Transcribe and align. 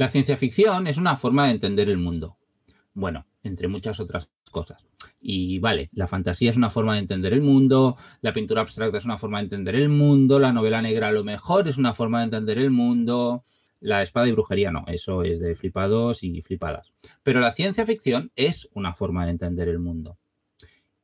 La 0.00 0.08
ciencia 0.08 0.38
ficción 0.38 0.86
es 0.86 0.96
una 0.96 1.18
forma 1.18 1.44
de 1.44 1.50
entender 1.50 1.90
el 1.90 1.98
mundo. 1.98 2.38
Bueno, 2.94 3.26
entre 3.42 3.68
muchas 3.68 4.00
otras 4.00 4.30
cosas. 4.50 4.82
Y 5.20 5.58
vale, 5.58 5.90
la 5.92 6.06
fantasía 6.06 6.50
es 6.50 6.56
una 6.56 6.70
forma 6.70 6.94
de 6.94 7.00
entender 7.00 7.34
el 7.34 7.42
mundo, 7.42 7.98
la 8.22 8.32
pintura 8.32 8.62
abstracta 8.62 8.96
es 8.96 9.04
una 9.04 9.18
forma 9.18 9.40
de 9.40 9.44
entender 9.44 9.74
el 9.74 9.90
mundo, 9.90 10.38
la 10.38 10.54
novela 10.54 10.80
negra 10.80 11.08
a 11.08 11.12
lo 11.12 11.22
mejor 11.22 11.68
es 11.68 11.76
una 11.76 11.92
forma 11.92 12.20
de 12.20 12.24
entender 12.24 12.56
el 12.56 12.70
mundo, 12.70 13.44
la 13.78 14.00
espada 14.00 14.26
y 14.26 14.32
brujería 14.32 14.72
no, 14.72 14.86
eso 14.86 15.22
es 15.22 15.38
de 15.38 15.54
flipados 15.54 16.24
y 16.24 16.40
flipadas. 16.40 16.94
Pero 17.22 17.40
la 17.40 17.52
ciencia 17.52 17.84
ficción 17.84 18.32
es 18.36 18.70
una 18.72 18.94
forma 18.94 19.26
de 19.26 19.32
entender 19.32 19.68
el 19.68 19.80
mundo. 19.80 20.16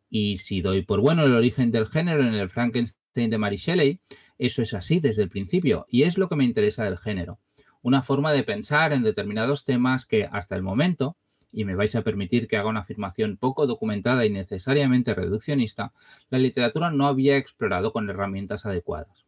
Y 0.09 0.39
si 0.39 0.63
doy 0.63 0.87
por 0.87 1.03
bueno 1.03 1.25
el 1.25 1.35
origen 1.35 1.71
del 1.71 1.87
género 1.87 2.23
en 2.23 2.33
el 2.33 2.49
Frankenstein 2.49 3.29
de 3.29 3.37
Mary 3.37 3.59
Shelley, 3.59 4.01
eso 4.39 4.63
es 4.63 4.73
así 4.73 5.01
desde 5.01 5.23
el 5.23 5.29
principio 5.29 5.85
y 5.91 6.05
es 6.05 6.17
lo 6.17 6.31
que 6.31 6.37
me 6.37 6.45
interesa 6.45 6.85
del 6.85 6.97
género. 6.97 7.41
Una 7.87 8.03
forma 8.03 8.33
de 8.33 8.43
pensar 8.43 8.93
en 8.93 9.05
determinados 9.05 9.65
temas 9.65 10.07
que 10.07 10.25
hasta 10.25 10.57
el 10.57 10.63
momento 10.65 11.17
y 11.53 11.65
me 11.65 11.77
vais 11.77 11.95
a 11.95 12.03
permitir 12.03 12.49
que 12.49 12.57
haga 12.57 12.69
una 12.69 12.81
afirmación 12.81 13.37
poco 13.37 13.69
documentada 13.69 14.27
y 14.27 14.31
necesariamente 14.31 15.15
reduccionista, 15.15 15.93
la 16.29 16.41
literatura 16.41 16.91
no 16.91 17.07
había 17.07 17.37
explorado 17.37 17.93
con 17.93 18.11
herramientas 18.11 18.67
adecuadas. 18.67 19.25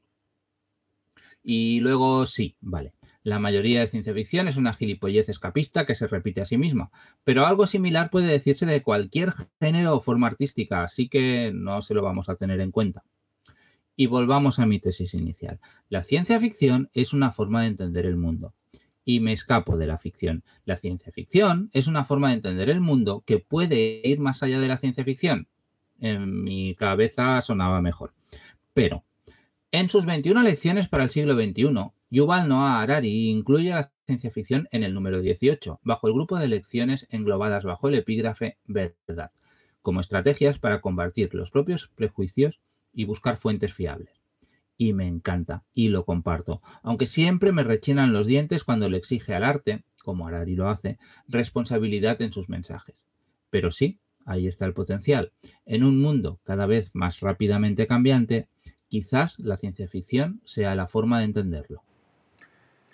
Y 1.41 1.79
luego 1.79 2.27
sí, 2.27 2.57
vale. 2.61 2.95
La 3.23 3.39
mayoría 3.39 3.79
de 3.79 3.87
ciencia 3.87 4.13
ficción 4.13 4.49
es 4.49 4.57
una 4.57 4.75
gilipollez 4.75 5.29
escapista 5.29 5.87
que 5.87 5.95
se 5.95 6.09
repite 6.09 6.41
a 6.41 6.47
sí 6.47 6.59
misma, 6.59 6.91
pero 7.23 7.47
algo 7.47 7.69
similar 7.69 8.11
puede 8.11 8.27
decirse 8.27 8.67
de 8.67 8.83
cualquier 8.83 9.35
género 9.61 9.95
o 9.95 10.01
forma 10.01 10.27
artística, 10.27 10.83
así 10.83 11.09
que 11.09 11.53
no 11.55 11.81
se 11.81 11.95
lo 11.95 12.03
vamos 12.03 12.29
a 12.29 12.35
tener 12.35 12.61
en 12.61 12.73
cuenta. 12.73 13.05
Y 14.01 14.07
volvamos 14.07 14.61
a 14.61 14.67
mi 14.67 14.79
tesis 14.79 15.13
inicial. 15.13 15.59
La 15.89 16.05
ciencia 16.05 16.39
ficción 16.39 16.89
es 16.95 17.13
una 17.13 17.33
forma 17.33 17.63
de 17.63 17.67
entender 17.67 18.07
el 18.07 18.17
mundo 18.17 18.55
y 19.05 19.19
me 19.19 19.33
escapo 19.33 19.77
de 19.77 19.89
la 19.89 19.99
ficción. 19.99 20.45
La 20.65 20.77
ciencia 20.77 21.11
ficción 21.11 21.69
es 21.73 21.89
una 21.89 22.05
forma 22.05 22.29
de 22.29 22.35
entender 22.35 22.71
el 22.71 22.81
mundo 22.81 23.25
que 23.27 23.41
puede 23.41 24.01
ir 24.05 24.21
más 24.21 24.45
allá 24.45 24.61
de 24.61 24.69
la 24.69 24.79
ciencia 24.79 25.03
ficción. 25.03 25.49
En 25.99 26.45
mi 26.45 26.77
cabeza 26.77 27.43
sonaba 27.43 27.83
mejor. 27.83 28.15
Pero, 28.73 29.03
en 29.73 29.89
sus 29.89 30.07
21 30.07 30.45
lecciones 30.45 30.89
para 30.89 31.03
el 31.03 31.11
siglo 31.11 31.35
XXI, 31.35 31.91
Yuval 32.09 32.49
Noah 32.49 32.81
Harari 32.81 33.31
incluye 33.31 33.71
la 33.71 33.91
ciencia 34.07 34.31
ficción 34.31 34.69
en 34.71 34.85
el 34.85 34.95
número 34.95 35.21
18, 35.21 35.81
bajo 35.83 36.07
el 36.07 36.15
grupo 36.15 36.39
de 36.39 36.47
lecciones 36.47 37.09
englobadas 37.11 37.65
bajo 37.65 37.89
el 37.89 37.97
epígrafe 37.97 38.59
verdad, 38.65 39.33
como 39.83 39.99
estrategias 39.99 40.61
para 40.61 40.81
combatir 40.81 41.35
los 41.35 41.51
propios 41.51 41.91
prejuicios 41.97 42.61
y 42.99 43.05
buscar 43.05 43.37
fuentes 43.37 43.73
fiables 43.73 44.11
y 44.77 44.93
me 44.93 45.07
encanta 45.07 45.63
y 45.73 45.87
lo 45.87 46.05
comparto, 46.05 46.61
aunque 46.83 47.07
siempre 47.07 47.53
me 47.53 47.63
rechinan 47.63 48.13
los 48.13 48.27
dientes 48.27 48.65
cuando 48.65 48.89
le 48.89 48.99
exige 48.99 49.37
al 49.37 49.45
arte, 49.45 49.85
como 50.03 50.27
Arari 50.27 50.57
lo 50.57 50.69
hace, 50.69 50.99
responsabilidad 51.29 52.21
en 52.23 52.33
sus 52.33 52.49
mensajes. 52.49 52.97
Pero 53.51 53.71
sí, 53.71 54.01
ahí 54.27 54.49
está 54.49 54.67
el 54.67 54.75
potencial. 54.75 55.33
En 55.65 55.85
un 55.85 56.01
mundo 56.01 56.41
cada 56.43 56.67
vez 56.67 56.91
más 56.93 57.21
rápidamente 57.21 57.87
cambiante, 57.87 58.49
quizás 58.89 59.39
la 59.39 59.57
ciencia 59.57 59.87
ficción 59.87 60.41
sea 60.45 60.75
la 60.75 60.89
forma 60.89 61.21
de 61.21 61.27
entenderlo. 61.27 61.85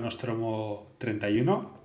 Nostromo 0.00 0.92
31. 0.98 1.78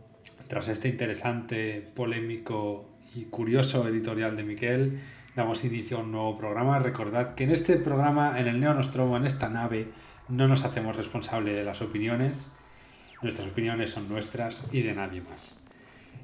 Tras 0.48 0.68
este 0.68 0.90
interesante, 0.90 1.88
polémico 1.96 2.90
y 3.16 3.24
curioso 3.26 3.88
editorial 3.88 4.36
de 4.36 4.44
Miquel, 4.44 5.00
damos 5.36 5.64
inicio 5.64 5.98
a 5.98 6.02
un 6.02 6.12
nuevo 6.12 6.38
programa. 6.38 6.80
Recordad 6.80 7.36
que 7.36 7.44
en 7.44 7.52
este 7.52 7.78
programa, 7.78 8.40
en 8.40 8.48
el 8.48 8.60
Neo 8.60 8.74
Nostromo, 8.74 9.18
en 9.18 9.26
esta 9.26 9.50
nave, 9.50 9.88
no 10.30 10.48
nos 10.48 10.66
hacemos 10.66 10.96
responsable 10.96 11.54
de 11.54 11.64
las 11.64 11.82
opiniones. 11.82 12.52
Nuestras 13.22 13.48
opiniones 13.48 13.92
son 13.92 14.10
nuestras 14.10 14.68
y 14.74 14.82
de 14.82 14.94
nadie 14.94 15.22
más. 15.22 15.63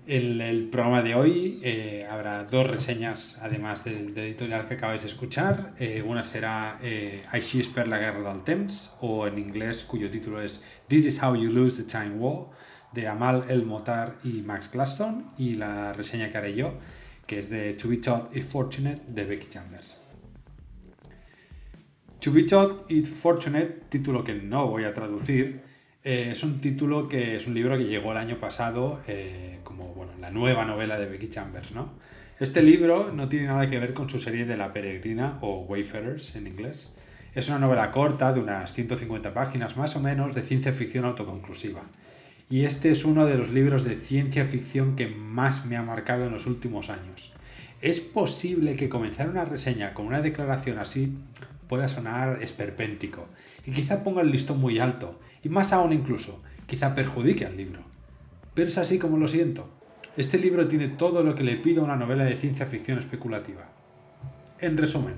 En 0.08 0.42
el 0.42 0.70
programa 0.70 1.02
de 1.02 1.14
hoy 1.14 1.60
eh, 1.64 2.08
habrá 2.10 2.44
dos 2.44 2.66
reseñas, 2.66 3.40
además 3.42 3.84
del, 3.84 4.18
editorial 4.18 4.68
que 4.68 4.74
acabáis 4.74 5.02
de 5.02 5.08
escuchar. 5.08 5.74
Eh, 5.78 6.04
una 6.06 6.24
será 6.24 6.80
eh, 6.82 7.22
Així 7.32 7.62
per 7.74 7.88
la 7.88 8.00
guerra 8.00 8.34
del 8.34 8.42
temps, 8.44 8.98
o 9.02 9.28
en 9.28 9.38
inglés, 9.38 9.84
cuyo 9.84 10.10
título 10.10 10.42
es 10.42 10.64
This 10.88 11.06
is 11.06 11.22
how 11.22 11.36
you 11.36 11.52
lose 11.52 11.76
the 11.76 11.84
time 11.84 12.18
war, 12.18 12.48
de 12.92 13.08
Amal 13.08 13.46
El 13.50 13.66
Motar 13.66 14.18
y 14.24 14.42
Max 14.42 14.72
Glasson. 14.72 15.32
Y 15.38 15.54
la 15.56 15.94
reseña 15.94 16.32
que 16.32 16.38
haré 16.38 16.56
yo, 16.56 16.74
que 17.28 17.40
es 17.40 17.50
de 17.50 17.74
To 17.74 17.90
Be 17.90 17.98
Taught 17.98 18.36
If 18.36 18.52
Fortunate, 18.52 19.02
de 19.08 19.26
Becky 19.26 19.48
Chambers. 19.48 20.02
To 22.22 22.32
Be 22.32 22.44
Taught 22.44 22.90
If 22.92 23.22
Fortunate, 23.22 23.84
título 23.90 24.24
que 24.24 24.34
no 24.34 24.68
voy 24.68 24.86
a 24.86 24.94
traducir, 24.94 25.69
eh, 26.04 26.30
es 26.32 26.44
un 26.44 26.62
título 26.62 27.10
que 27.10 27.36
es 27.36 27.48
un 27.48 27.54
libro 27.54 27.78
que 27.78 27.86
llegó 27.86 28.12
el 28.12 28.18
año 28.18 28.38
pasado 28.38 29.02
eh, 29.08 29.60
como 29.64 29.94
bueno, 29.94 30.14
la 30.20 30.32
nueva 30.32 30.66
novela 30.66 30.98
de 30.98 31.06
Becky 31.06 31.30
Chambers. 31.30 31.72
¿no? 31.72 31.90
Este 32.40 32.64
libro 32.64 33.12
no 33.12 33.28
tiene 33.28 33.48
nada 33.48 33.70
que 33.70 33.80
ver 33.80 33.94
con 33.94 34.10
su 34.10 34.20
serie 34.20 34.46
de 34.46 34.56
La 34.56 34.72
Peregrina 34.72 35.40
o 35.42 35.62
Wayfarers 35.62 36.36
en 36.36 36.48
inglés. 36.48 36.94
Es 37.36 37.50
una 37.50 37.60
novela 37.60 37.92
corta 37.92 38.34
de 38.34 38.40
unas 38.40 38.74
150 38.74 39.34
páginas 39.34 39.78
más 39.78 39.96
o 39.96 40.00
menos 40.00 40.34
de 40.34 40.42
ciencia 40.42 40.72
ficción 40.72 41.06
autoconclusiva. 41.06 41.82
Y 42.50 42.64
este 42.64 42.90
es 42.92 43.06
uno 43.06 43.28
de 43.28 43.36
los 43.36 43.50
libros 43.50 43.84
de 43.84 43.98
ciencia 43.98 44.46
ficción 44.46 44.96
que 44.96 45.08
más 45.08 45.66
me 45.66 45.78
ha 45.78 45.84
marcado 45.84 46.26
en 46.26 46.32
los 46.32 46.48
últimos 46.48 46.90
años. 46.90 47.32
Es 47.82 48.00
posible 48.00 48.76
que 48.76 48.90
comenzar 48.90 49.30
una 49.30 49.46
reseña 49.46 49.94
con 49.94 50.08
una 50.08 50.22
declaración 50.22 50.80
así 50.80 51.16
pueda 51.68 51.88
sonar 51.88 52.42
esperpéntico 52.42 53.28
y 53.66 53.72
quizá 53.72 54.04
ponga 54.04 54.22
el 54.22 54.32
listón 54.32 54.60
muy 54.60 54.80
alto 54.80 55.20
y 55.44 55.50
más 55.50 55.74
aún 55.74 55.94
incluso, 55.94 56.42
quizá 56.66 56.96
perjudique 56.96 57.46
al 57.46 57.58
libro. 57.58 57.82
Pero 58.54 58.70
es 58.70 58.78
así 58.78 59.00
como 59.00 59.18
lo 59.18 59.28
siento. 59.28 59.70
Este 60.18 60.38
libro 60.38 60.68
tiene 60.68 60.90
todo 60.90 61.24
lo 61.24 61.36
que 61.36 61.44
le 61.44 61.56
pido 61.56 61.82
a 61.82 61.86
una 61.86 61.96
novela 61.96 62.26
de 62.26 62.36
ciencia 62.36 62.66
ficción 62.66 63.00
especulativa. 63.00 63.70
En 64.60 64.78
resumen, 64.78 65.16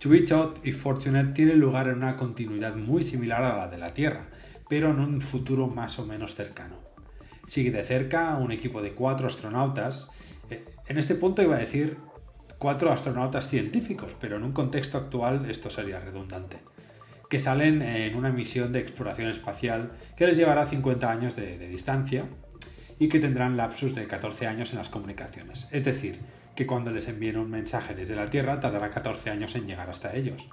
To 0.00 0.08
Be 0.08 0.24
y 0.62 0.72
Fortunate 0.72 1.32
tienen 1.32 1.58
lugar 1.58 1.88
en 1.88 1.96
una 1.96 2.16
continuidad 2.16 2.76
muy 2.76 3.04
similar 3.04 3.42
a 3.42 3.56
la 3.56 3.68
de 3.68 3.78
la 3.78 3.94
Tierra, 3.94 4.28
pero 4.68 4.90
en 4.90 5.00
un 5.00 5.20
futuro 5.20 5.66
más 5.66 5.98
o 5.98 6.06
menos 6.06 6.34
cercano. 6.34 6.76
Sigue 7.46 7.70
de 7.70 7.84
cerca 7.84 8.32
a 8.32 8.38
un 8.38 8.52
equipo 8.52 8.80
de 8.80 8.92
cuatro 8.92 9.26
astronautas. 9.26 10.10
Eh, 10.50 10.64
en 10.86 10.98
este 10.98 11.14
punto 11.14 11.42
iba 11.42 11.56
a 11.56 11.60
decir 11.60 11.96
cuatro 12.58 12.92
astronautas 12.92 13.48
científicos, 13.48 14.14
pero 14.20 14.36
en 14.36 14.44
un 14.44 14.52
contexto 14.52 14.98
actual 14.98 15.50
esto 15.50 15.68
sería 15.68 16.00
redundante 16.00 16.58
que 17.34 17.40
salen 17.40 17.82
en 17.82 18.14
una 18.14 18.30
misión 18.30 18.70
de 18.70 18.78
exploración 18.78 19.28
espacial 19.28 19.90
que 20.16 20.24
les 20.24 20.36
llevará 20.36 20.66
50 20.66 21.10
años 21.10 21.34
de, 21.34 21.58
distancia 21.66 22.26
y 22.96 23.08
que 23.08 23.18
tendrán 23.18 23.56
lapsus 23.56 23.92
de 23.96 24.06
14 24.06 24.46
años 24.46 24.70
en 24.70 24.78
las 24.78 24.88
comunicaciones. 24.88 25.66
Es 25.72 25.82
decir, 25.82 26.20
que 26.54 26.64
cuando 26.64 26.92
les 26.92 27.08
envíen 27.08 27.38
un 27.38 27.50
mensaje 27.50 27.96
desde 27.96 28.14
la 28.14 28.30
Tierra 28.30 28.60
tardará 28.60 28.88
14 28.88 29.30
años 29.30 29.56
en 29.56 29.66
llegar 29.66 29.90
hasta 29.90 30.14
ellos. 30.14 30.48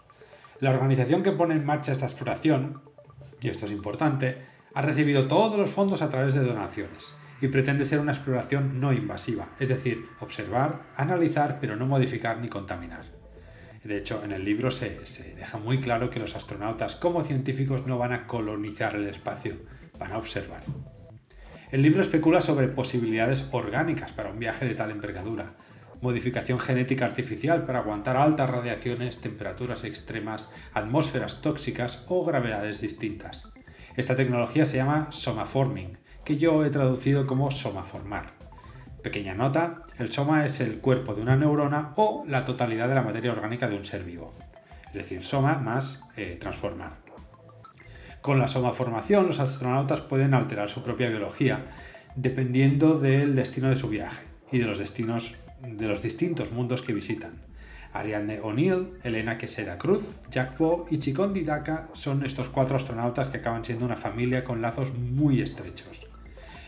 La 0.59 0.71
organización 0.71 1.21
que 1.21 1.33
pone 1.33 1.53
en 1.53 1.67
marcha 1.67 1.91
esta 1.91 2.07
exploración, 2.07 2.81
y 3.43 3.49
esto 3.49 3.67
es 3.67 3.71
importante, 3.71 4.39
ha 4.73 4.81
recibido 4.81 5.27
todos 5.27 5.59
los 5.59 5.69
fondos 5.69 6.01
a 6.01 6.09
través 6.09 6.33
de 6.33 6.41
donaciones 6.41 7.13
y 7.41 7.49
pretende 7.49 7.85
ser 7.85 7.99
una 7.99 8.13
exploración 8.13 8.79
no 8.79 8.91
invasiva, 8.91 9.49
es 9.59 9.69
decir, 9.69 10.07
observar, 10.19 10.81
analizar, 10.95 11.59
pero 11.61 11.75
no 11.75 11.85
modificar 11.85 12.39
ni 12.39 12.49
contaminar. 12.49 13.20
De 13.83 13.97
hecho, 13.97 14.23
en 14.23 14.31
el 14.31 14.45
libro 14.45 14.69
se, 14.69 14.99
deja 15.35 15.57
muy 15.57 15.79
claro 15.79 16.09
que 16.09 16.19
los 16.19 16.35
astronautas 16.35 16.95
como 16.95 17.23
científicos 17.23 17.87
no 17.87 17.97
van 17.97 18.13
a 18.13 18.27
colonizar 18.27 18.95
el 18.95 19.07
espacio, 19.07 19.55
van 19.97 20.11
a 20.11 20.17
observar. 20.17 20.63
El 21.71 21.81
libro 21.81 22.01
especula 22.01 22.41
sobre 22.41 22.67
posibilidades 22.67 23.47
orgánicas 23.51 24.11
para 24.11 24.29
un 24.29 24.39
viaje 24.39 24.65
de 24.65 24.75
tal 24.75 24.91
envergadura, 24.91 25.55
modificación 26.01 26.59
genética 26.59 27.05
artificial 27.05 27.65
para 27.65 27.79
aguantar 27.79 28.17
altas 28.17 28.49
radiaciones, 28.49 29.21
temperaturas 29.21 29.83
extremas, 29.83 30.51
atmósferas 30.73 31.41
tóxicas 31.41 32.05
o 32.07 32.25
gravedades 32.25 32.81
distintas. 32.81 33.51
Esta 33.95 34.15
tecnología 34.15 34.65
se 34.65 34.77
llama 34.77 35.07
somaforming 35.11 35.97
que 36.23 36.37
yo 36.37 36.63
he 36.65 36.69
traducido 36.69 37.25
como 37.25 37.49
somaformar. 37.51 38.40
Pequeña 39.03 39.33
nota, 39.33 39.83
el 39.97 40.11
soma 40.11 40.45
es 40.45 40.61
el 40.61 40.77
cuerpo 40.77 41.15
de 41.15 41.21
una 41.21 41.35
neurona 41.35 41.93
o 41.95 42.23
la 42.27 42.45
totalidad 42.45 42.87
de 42.87 42.95
la 42.95 43.01
materia 43.01 43.31
orgánica 43.31 43.67
de 43.67 43.77
un 43.77 43.85
ser 43.85 44.03
vivo. 44.03 44.33
Es 44.87 44.93
decir, 44.93 45.23
soma 45.23 45.57
más 45.57 46.07
eh, 46.17 46.37
transformar. 46.39 46.97
Con 48.21 48.37
la 48.37 48.47
somaformación, 48.47 49.25
los 49.25 49.39
astronautas 49.39 50.01
pueden 50.01 50.35
alterar 50.35 50.69
su 50.69 50.83
propia 50.83 51.09
biología 51.09 51.65
dependiendo 52.15 52.99
del 52.99 53.35
destino 53.35 53.69
de 53.69 53.75
su 53.75 53.89
viaje 53.89 54.23
y 54.51 54.59
de 54.59 54.65
los 54.65 54.77
destinos 54.77 55.37
de 55.61 55.87
los 55.87 56.01
distintos 56.01 56.51
mundos 56.51 56.81
que 56.81 56.93
visitan. 56.93 57.33
Ariadne 57.93 58.39
O'Neill, 58.41 58.93
Elena 59.03 59.37
Queseda 59.37 59.77
Cruz, 59.77 60.03
Jack 60.29 60.55
Poe 60.55 60.85
y 60.89 60.99
Chikondi 60.99 61.43
Daka 61.43 61.89
son 61.93 62.25
estos 62.25 62.49
cuatro 62.49 62.75
astronautas 62.75 63.29
que 63.29 63.37
acaban 63.37 63.65
siendo 63.65 63.85
una 63.85 63.95
familia 63.95 64.43
con 64.43 64.61
lazos 64.61 64.93
muy 64.93 65.41
estrechos. 65.41 66.07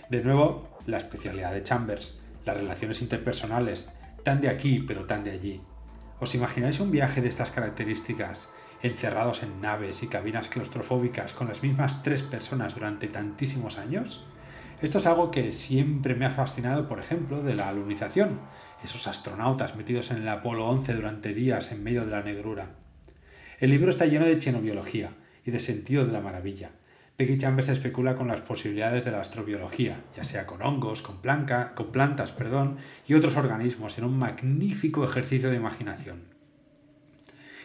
De 0.10 0.22
nuevo, 0.22 0.78
la 0.86 0.98
especialidad 0.98 1.54
de 1.54 1.64
Chambers, 1.64 2.20
las 2.46 2.58
relaciones 2.58 3.02
interpersonales, 3.02 3.94
tan 4.24 4.42
de 4.42 4.50
aquí 4.50 4.80
pero 4.80 5.06
tan 5.06 5.24
de 5.24 5.32
allí. 5.32 5.62
¿Os 6.20 6.36
imagináis 6.36 6.80
un 6.80 6.92
viaje 6.92 7.22
de 7.22 7.28
estas 7.28 7.52
características, 7.52 8.50
encerrados 8.82 9.44
en 9.44 9.62
naves 9.62 10.04
y 10.04 10.08
cabinas 10.08 10.50
claustrofóbicas 10.50 11.34
con 11.34 11.48
las 11.48 11.64
mismas 11.64 12.04
tres 12.04 12.24
personas 12.24 12.76
durante 12.76 13.08
tantísimos 13.08 13.78
años? 13.78 14.26
Esto 14.82 14.98
es 14.98 15.06
algo 15.06 15.32
que 15.32 15.54
siempre 15.54 16.16
me 16.16 16.26
ha 16.26 16.32
fascinado, 16.32 16.88
por 16.88 17.00
ejemplo, 17.00 17.42
de 17.42 17.56
la 17.56 17.70
alunización, 17.70 18.42
esos 18.84 19.08
astronautas 19.08 19.76
metidos 19.76 20.12
en 20.12 20.18
el 20.18 20.28
Apolo 20.28 20.68
11 20.68 20.94
durante 20.94 21.34
días 21.34 21.72
en 21.72 21.84
medio 21.84 22.04
de 22.04 22.12
la 22.12 22.22
negrura. 22.22 22.76
El 23.60 23.70
libro 23.70 23.90
está 23.90 24.06
lleno 24.06 24.26
de 24.26 24.42
xenobiología 24.42 25.12
y 25.46 25.52
de 25.52 25.60
sentido 25.62 26.06
de 26.06 26.12
la 26.12 26.20
maravilla. 26.20 26.72
Peggy 27.16 27.38
Chambers 27.38 27.70
especula 27.70 28.16
con 28.16 28.28
las 28.28 28.42
posibilidades 28.42 29.06
de 29.06 29.12
la 29.12 29.22
astrobiología, 29.22 30.02
ya 30.16 30.24
sea 30.24 30.48
con 30.48 30.64
hongos, 30.64 31.04
con, 31.04 31.18
con 31.76 31.92
plantas 31.92 32.32
perdón, 32.32 32.78
y 33.08 33.14
otros 33.14 33.38
organismos, 33.38 33.98
en 33.98 34.06
un 34.06 34.18
magnífico 34.18 35.06
ejercicio 35.06 35.52
de 35.52 35.58
imaginación. 35.58 36.24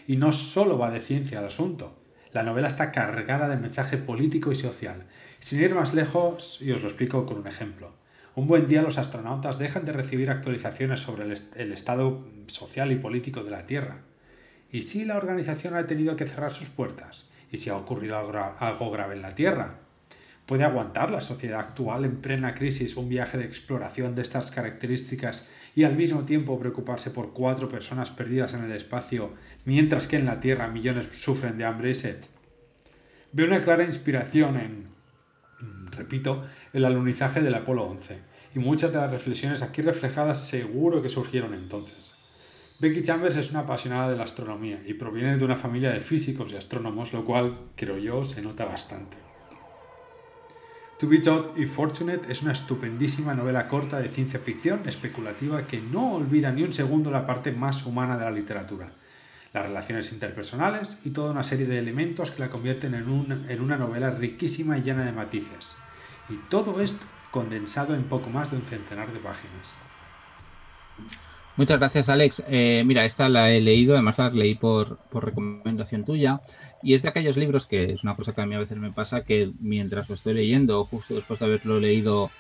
Y 0.07 0.17
no 0.17 0.33
solo 0.33 0.77
va 0.79 0.91
de 0.91 1.01
ciencia 1.01 1.41
el 1.41 1.47
asunto, 1.47 1.99
la 2.33 2.43
novela 2.43 2.69
está 2.69 2.93
cargada 2.93 3.49
de 3.49 3.57
mensaje 3.57 3.97
político 3.97 4.53
y 4.53 4.55
social. 4.55 5.05
Sin 5.41 5.63
ir 5.63 5.75
más 5.75 5.95
lejos, 5.95 6.61
y 6.61 6.73
os 6.73 6.83
lo 6.83 6.89
explico 6.89 7.25
con 7.25 7.39
un 7.39 7.47
ejemplo. 7.47 7.93
Un 8.35 8.47
buen 8.47 8.67
día 8.67 8.83
los 8.83 8.99
astronautas 8.99 9.59
dejan 9.59 9.85
de 9.85 9.93
recibir 9.93 10.31
actualizaciones 10.31 11.01
sobre 11.01 11.25
el, 11.25 11.73
estado 11.73 12.25
social 12.47 12.93
y 12.93 12.97
político 12.97 13.43
de 13.43 13.51
la 13.51 13.67
Tierra. 13.67 14.03
¿Y 14.71 14.83
si 14.83 15.07
la 15.07 15.17
organización 15.17 15.75
ha 15.75 15.87
tenido 15.87 16.17
que 16.17 16.27
cerrar 16.27 16.53
sus 16.53 16.69
puertas? 16.69 17.25
¿Y 17.51 17.59
si 17.59 17.71
ha 17.71 17.77
ocurrido 17.77 18.19
algo 18.59 18.91
grave 18.91 19.15
en 19.15 19.23
la 19.23 19.35
Tierra? 19.35 19.77
¿Puede 20.47 20.65
aguantar 20.65 21.11
la 21.11 21.21
sociedad 21.21 21.61
actual 21.61 22.05
en 22.05 22.23
plena 22.23 22.55
crisis 22.55 22.97
un 22.97 23.09
viaje 23.09 23.37
de 23.37 23.45
exploración 23.45 24.15
de 24.15 24.23
estas 24.23 24.51
características 24.51 25.49
y 25.75 25.85
al 25.85 25.95
mismo 25.95 26.23
tiempo 26.23 26.59
preocuparse 26.59 27.11
por 27.11 27.33
cuatro 27.33 27.69
personas 27.69 28.11
perdidas 28.11 28.55
en 28.55 28.65
el 28.65 28.73
espacio, 28.73 29.35
mientras 29.65 30.09
que 30.09 30.17
en 30.17 30.27
la 30.27 30.41
Tierra 30.41 30.69
millones 30.69 31.09
sufren 31.13 31.59
de 31.59 31.65
hambre 31.65 31.91
y 31.91 31.95
sed? 31.95 32.17
Veo 33.33 33.47
una 33.47 33.63
clara 33.63 33.85
inspiración 33.85 34.57
en, 34.57 34.89
repito, 35.91 36.47
el 36.73 36.85
alunizaje 36.85 37.43
del 37.43 37.55
Apolo 37.55 37.85
11 37.85 38.19
y 38.55 38.59
muchas 38.59 38.93
de 38.93 38.99
las 38.99 39.13
reflexiones 39.13 39.61
aquí 39.61 39.83
reflejadas 39.83 40.47
seguro 40.47 41.03
que 41.03 41.11
surgieron 41.11 41.53
entonces. 41.53 42.18
Becky 42.81 43.03
Chambers 43.03 43.35
es 43.35 43.51
una 43.51 43.61
apasionada 43.61 44.09
de 44.09 44.17
la 44.17 44.23
astronomía 44.23 44.81
y 44.87 44.95
proviene 44.95 45.37
de 45.37 45.45
una 45.45 45.57
familia 45.57 45.91
de 45.91 45.99
físicos 45.99 46.53
y 46.53 46.57
astrónomos, 46.57 47.13
lo 47.13 47.25
cual, 47.25 47.59
creo 47.75 47.99
yo, 47.99 48.25
se 48.25 48.41
nota 48.41 48.65
bastante. 48.67 49.17
To 51.01 51.09
Be 51.09 51.19
Taught 51.19 51.59
y 51.59 51.67
Fortunate 51.67 52.31
es 52.31 52.43
una 52.43 52.53
estupendísima 52.53 53.35
novela 53.35 53.67
corta 53.67 53.99
de 53.99 54.09
ciencia 54.09 54.39
ficción 54.39 54.89
especulativa 54.89 55.67
que 55.67 55.81
no 55.81 56.15
olvida 56.15 56.53
ni 56.53 56.63
un 56.63 56.73
segundo 56.73 57.11
la 57.11 57.27
parte 57.27 57.51
más 57.51 57.85
humana 57.85 58.17
de 58.17 58.27
la 58.27 58.31
literatura, 58.31 58.93
las 59.53 59.67
relaciones 59.67 60.13
interpersonales 60.13 61.01
y 61.05 61.11
toda 61.11 61.33
una 61.33 61.43
serie 61.43 61.67
de 61.67 61.81
elementos 61.81 62.31
que 62.31 62.41
la 62.41 62.49
convierten 62.49 62.95
en, 62.95 63.45
en 63.49 63.61
una 63.61 63.77
novela 63.77 64.11
riquísima 64.11 64.79
y 64.79 64.83
llena 64.83 65.05
de 65.05 65.13
matices. 65.13 65.75
Y 66.29 66.37
todo 66.49 66.81
esto 66.81 67.05
condensado 67.33 67.97
en 67.97 68.05
poco 68.05 68.31
más 68.31 68.53
de 68.53 68.59
un 68.59 68.65
centenar 68.65 69.13
de 69.13 69.19
páginas. 69.19 69.88
Muchas 71.59 71.81
gracias, 71.81 72.09
Alex. 72.09 72.45
Eh, 72.47 72.85
mira, 72.87 73.05
esta 73.05 73.29
la 73.29 73.51
he 73.51 73.61
leído, 73.61 73.95
además 73.95 74.17
la 74.17 74.31
leí 74.31 74.55
por, 74.55 75.01
recomendación 75.13 76.05
tuya, 76.05 76.41
y 76.85 76.95
es 76.95 77.03
de 77.03 77.09
aquellos 77.09 77.37
libros 77.37 77.67
que 77.67 77.95
es 77.95 78.05
una 78.05 78.15
cosa 78.15 78.33
que 78.33 78.41
a 78.41 78.47
mí 78.47 78.55
a 78.55 78.61
veces 78.61 78.79
me 78.79 78.93
pasa, 78.93 79.25
que 79.25 79.51
mientras 79.59 80.09
lo 80.09 80.15
estoy 80.15 80.35
leyendo, 80.35 80.85
justo 80.85 81.17
después 81.17 81.41
de 81.41 81.47
haberlo 81.47 81.81
leído, 81.81 82.31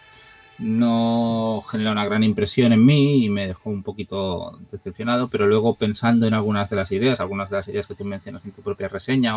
no 0.58 1.64
genera 1.68 1.90
una 1.90 2.04
gran 2.04 2.22
impresión 2.22 2.72
en 2.72 2.86
mí 2.86 3.24
y 3.24 3.28
me 3.28 3.48
dejó 3.48 3.70
un 3.70 3.82
poquito 3.82 4.56
decepcionado, 4.70 5.26
pero 5.26 5.48
luego 5.48 5.74
pensando 5.74 6.28
en 6.28 6.34
algunas 6.34 6.70
de 6.70 6.76
las 6.76 6.92
ideas, 6.92 7.18
algunas 7.18 7.50
de 7.50 7.56
las 7.56 7.66
ideas 7.66 7.88
que 7.88 7.96
tú 7.96 8.04
mencionas 8.04 8.44
en 8.44 8.52
tu 8.52 8.62
propia 8.62 8.86
reseña, 8.86 9.34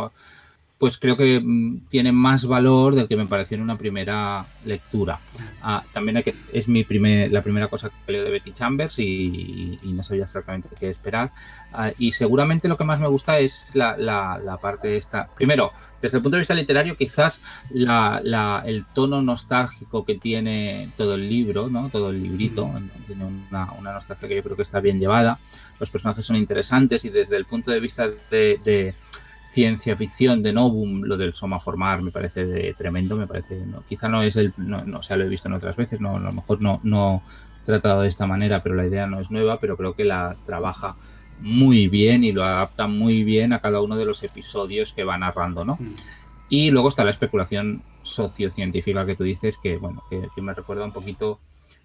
pues 0.81 0.97
creo 0.97 1.15
que 1.15 1.39
mm, 1.39 1.81
tiene 1.89 2.11
más 2.11 2.43
valor 2.43 2.95
del 2.95 3.07
que 3.07 3.15
me 3.15 3.27
pareció 3.27 3.53
en 3.53 3.61
una 3.61 3.77
primera 3.77 4.47
lectura. 4.65 5.19
Ah, 5.61 5.83
también 5.93 6.17
hay 6.17 6.23
que, 6.23 6.33
es 6.51 6.67
mi 6.67 6.83
primer, 6.83 7.31
la 7.31 7.43
primera 7.43 7.67
cosa 7.67 7.91
que 8.03 8.11
leo 8.11 8.23
de 8.23 8.31
Becky 8.31 8.51
Chambers 8.51 8.97
y, 8.97 9.79
no 9.83 10.01
sabía 10.01 10.23
exactamente 10.23 10.69
qué 10.79 10.89
esperar. 10.89 11.33
Ah, 11.71 11.91
y 11.99 12.13
seguramente 12.13 12.67
lo 12.67 12.77
que 12.77 12.83
más 12.83 12.99
me 12.99 13.07
gusta 13.07 13.37
es 13.37 13.75
la, 13.75 13.95
la, 13.95 14.57
parte 14.59 14.97
esta. 14.97 15.27
Primero, 15.35 15.71
desde 16.01 16.17
el 16.17 16.23
punto 16.23 16.37
de 16.37 16.41
vista 16.41 16.55
literario, 16.55 16.97
quizás 16.97 17.39
el 17.69 18.85
tono 18.95 19.21
nostálgico 19.21 20.03
que 20.03 20.15
tiene 20.15 20.89
todo 20.97 21.13
el 21.13 21.29
libro, 21.29 21.69
¿no? 21.69 21.89
todo 21.89 22.09
el 22.09 22.23
librito, 22.23 22.67
tiene 23.05 23.25
una, 23.25 23.71
una, 23.73 23.93
nostalgia 23.93 24.27
que 24.27 24.35
yo 24.35 24.41
creo 24.41 24.55
que 24.55 24.63
está 24.63 24.79
bien 24.79 24.99
llevada. 24.99 25.37
Los 25.79 25.91
personajes 25.91 26.25
son 26.25 26.37
interesantes 26.37 27.05
y 27.05 27.09
desde 27.09 27.37
el 27.37 27.45
punto 27.45 27.69
de 27.69 27.79
vista 27.79 28.09
de 28.31 28.95
ciencia 29.51 29.97
ficción 29.97 30.41
de 30.41 30.53
Novum, 30.53 31.01
lo 31.03 31.17
del 31.17 31.33
Soma 31.33 31.59
formar 31.59 32.01
me 32.01 32.11
parece 32.11 32.45
de 32.45 32.73
tremendo, 32.73 33.17
me 33.17 33.27
parece, 33.27 33.57
no, 33.65 33.83
quizá 33.87 34.07
no 34.07 34.23
es 34.23 34.37
el, 34.37 34.53
no, 34.55 34.85
no, 34.85 34.99
o 34.99 35.03
sea, 35.03 35.17
lo 35.17 35.25
he 35.25 35.29
visto 35.29 35.49
en 35.49 35.55
otras 35.55 35.75
veces, 35.75 35.99
no, 35.99 36.15
a 36.15 36.19
lo 36.19 36.31
mejor 36.31 36.61
no, 36.61 36.79
no 36.83 37.21
tratado 37.65 38.01
de 38.01 38.07
esta 38.07 38.25
manera, 38.27 38.63
pero 38.63 38.75
la 38.75 38.85
idea 38.85 39.07
no 39.07 39.19
es 39.19 39.29
nueva, 39.29 39.59
pero 39.59 39.75
creo 39.75 39.93
que 39.93 40.05
la 40.05 40.37
trabaja 40.45 40.95
muy 41.41 41.87
bien 41.87 42.23
y 42.23 42.31
lo 42.31 42.43
adapta 42.43 42.87
muy 42.87 43.23
bien 43.23 43.51
a 43.51 43.59
cada 43.59 43.81
uno 43.81 43.97
de 43.97 44.05
los 44.05 44.23
episodios 44.23 44.93
que 44.93 45.03
va 45.03 45.17
narrando, 45.17 45.65
¿no? 45.65 45.75
Mm. 45.79 45.95
Y 46.49 46.71
luego 46.71 46.89
está 46.89 47.03
la 47.03 47.11
especulación 47.11 47.83
sociocientífica 48.03 49.05
que 49.05 49.15
tú 49.15 49.23
dices, 49.23 49.57
que 49.57 49.77
bueno, 49.77 50.03
que, 50.09 50.27
que 50.33 50.41
me 50.41 50.53
recuerda 50.53 50.85
un 50.85 50.91
poquito, 50.91 51.39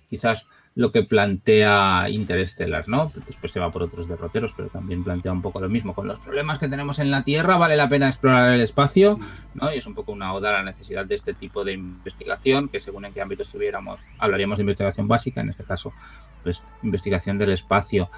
quizás 0.09 0.47
lo 0.77 0.93
que 0.93 1.03
plantea 1.03 2.07
Interstellar, 2.11 2.87
¿no? 2.87 3.11
Después 3.27 3.51
se 3.51 3.59
va 3.59 3.73
por 3.73 3.83
otros 3.83 4.07
derroteros, 4.07 4.53
pero 4.55 4.69
también 4.69 5.03
plantea 5.03 5.33
un 5.33 5.41
poco 5.41 5.59
lo 5.59 5.71
mismo. 5.71 5.95
Con 5.95 6.07
los 6.07 6.21
problemas 6.21 6.59
que 6.59 6.69
tenemos 6.69 6.99
en 6.99 7.11
la 7.11 7.25
Tierra, 7.25 7.57
vale 7.57 7.77
la 7.77 7.89
pena 7.89 8.09
explorar 8.09 8.53
el 8.53 8.61
espacio, 8.61 9.19
¿no? 9.55 9.73
Y 9.73 9.79
es 9.79 9.87
un 9.87 9.95
poco 9.95 10.13
una 10.13 10.35
oda 10.35 10.53
la 10.53 10.63
necesidad 10.63 11.07
de 11.07 11.15
este 11.15 11.33
tipo 11.33 11.65
de 11.65 11.73
investigación, 11.73 12.69
que 12.69 12.81
según 12.81 13.07
en 13.07 13.15
qué 13.15 13.23
ámbito 13.23 13.43
estuviéramos, 13.43 13.99
hablaríamos 14.19 14.59
de 14.59 14.65
investigación 14.65 15.09
básica, 15.09 15.41
en 15.41 15.49
este 15.49 15.65
caso, 15.65 15.95
pues 16.43 16.63
investigación 16.83 17.39
del 17.39 17.53
espacio. 17.53 18.11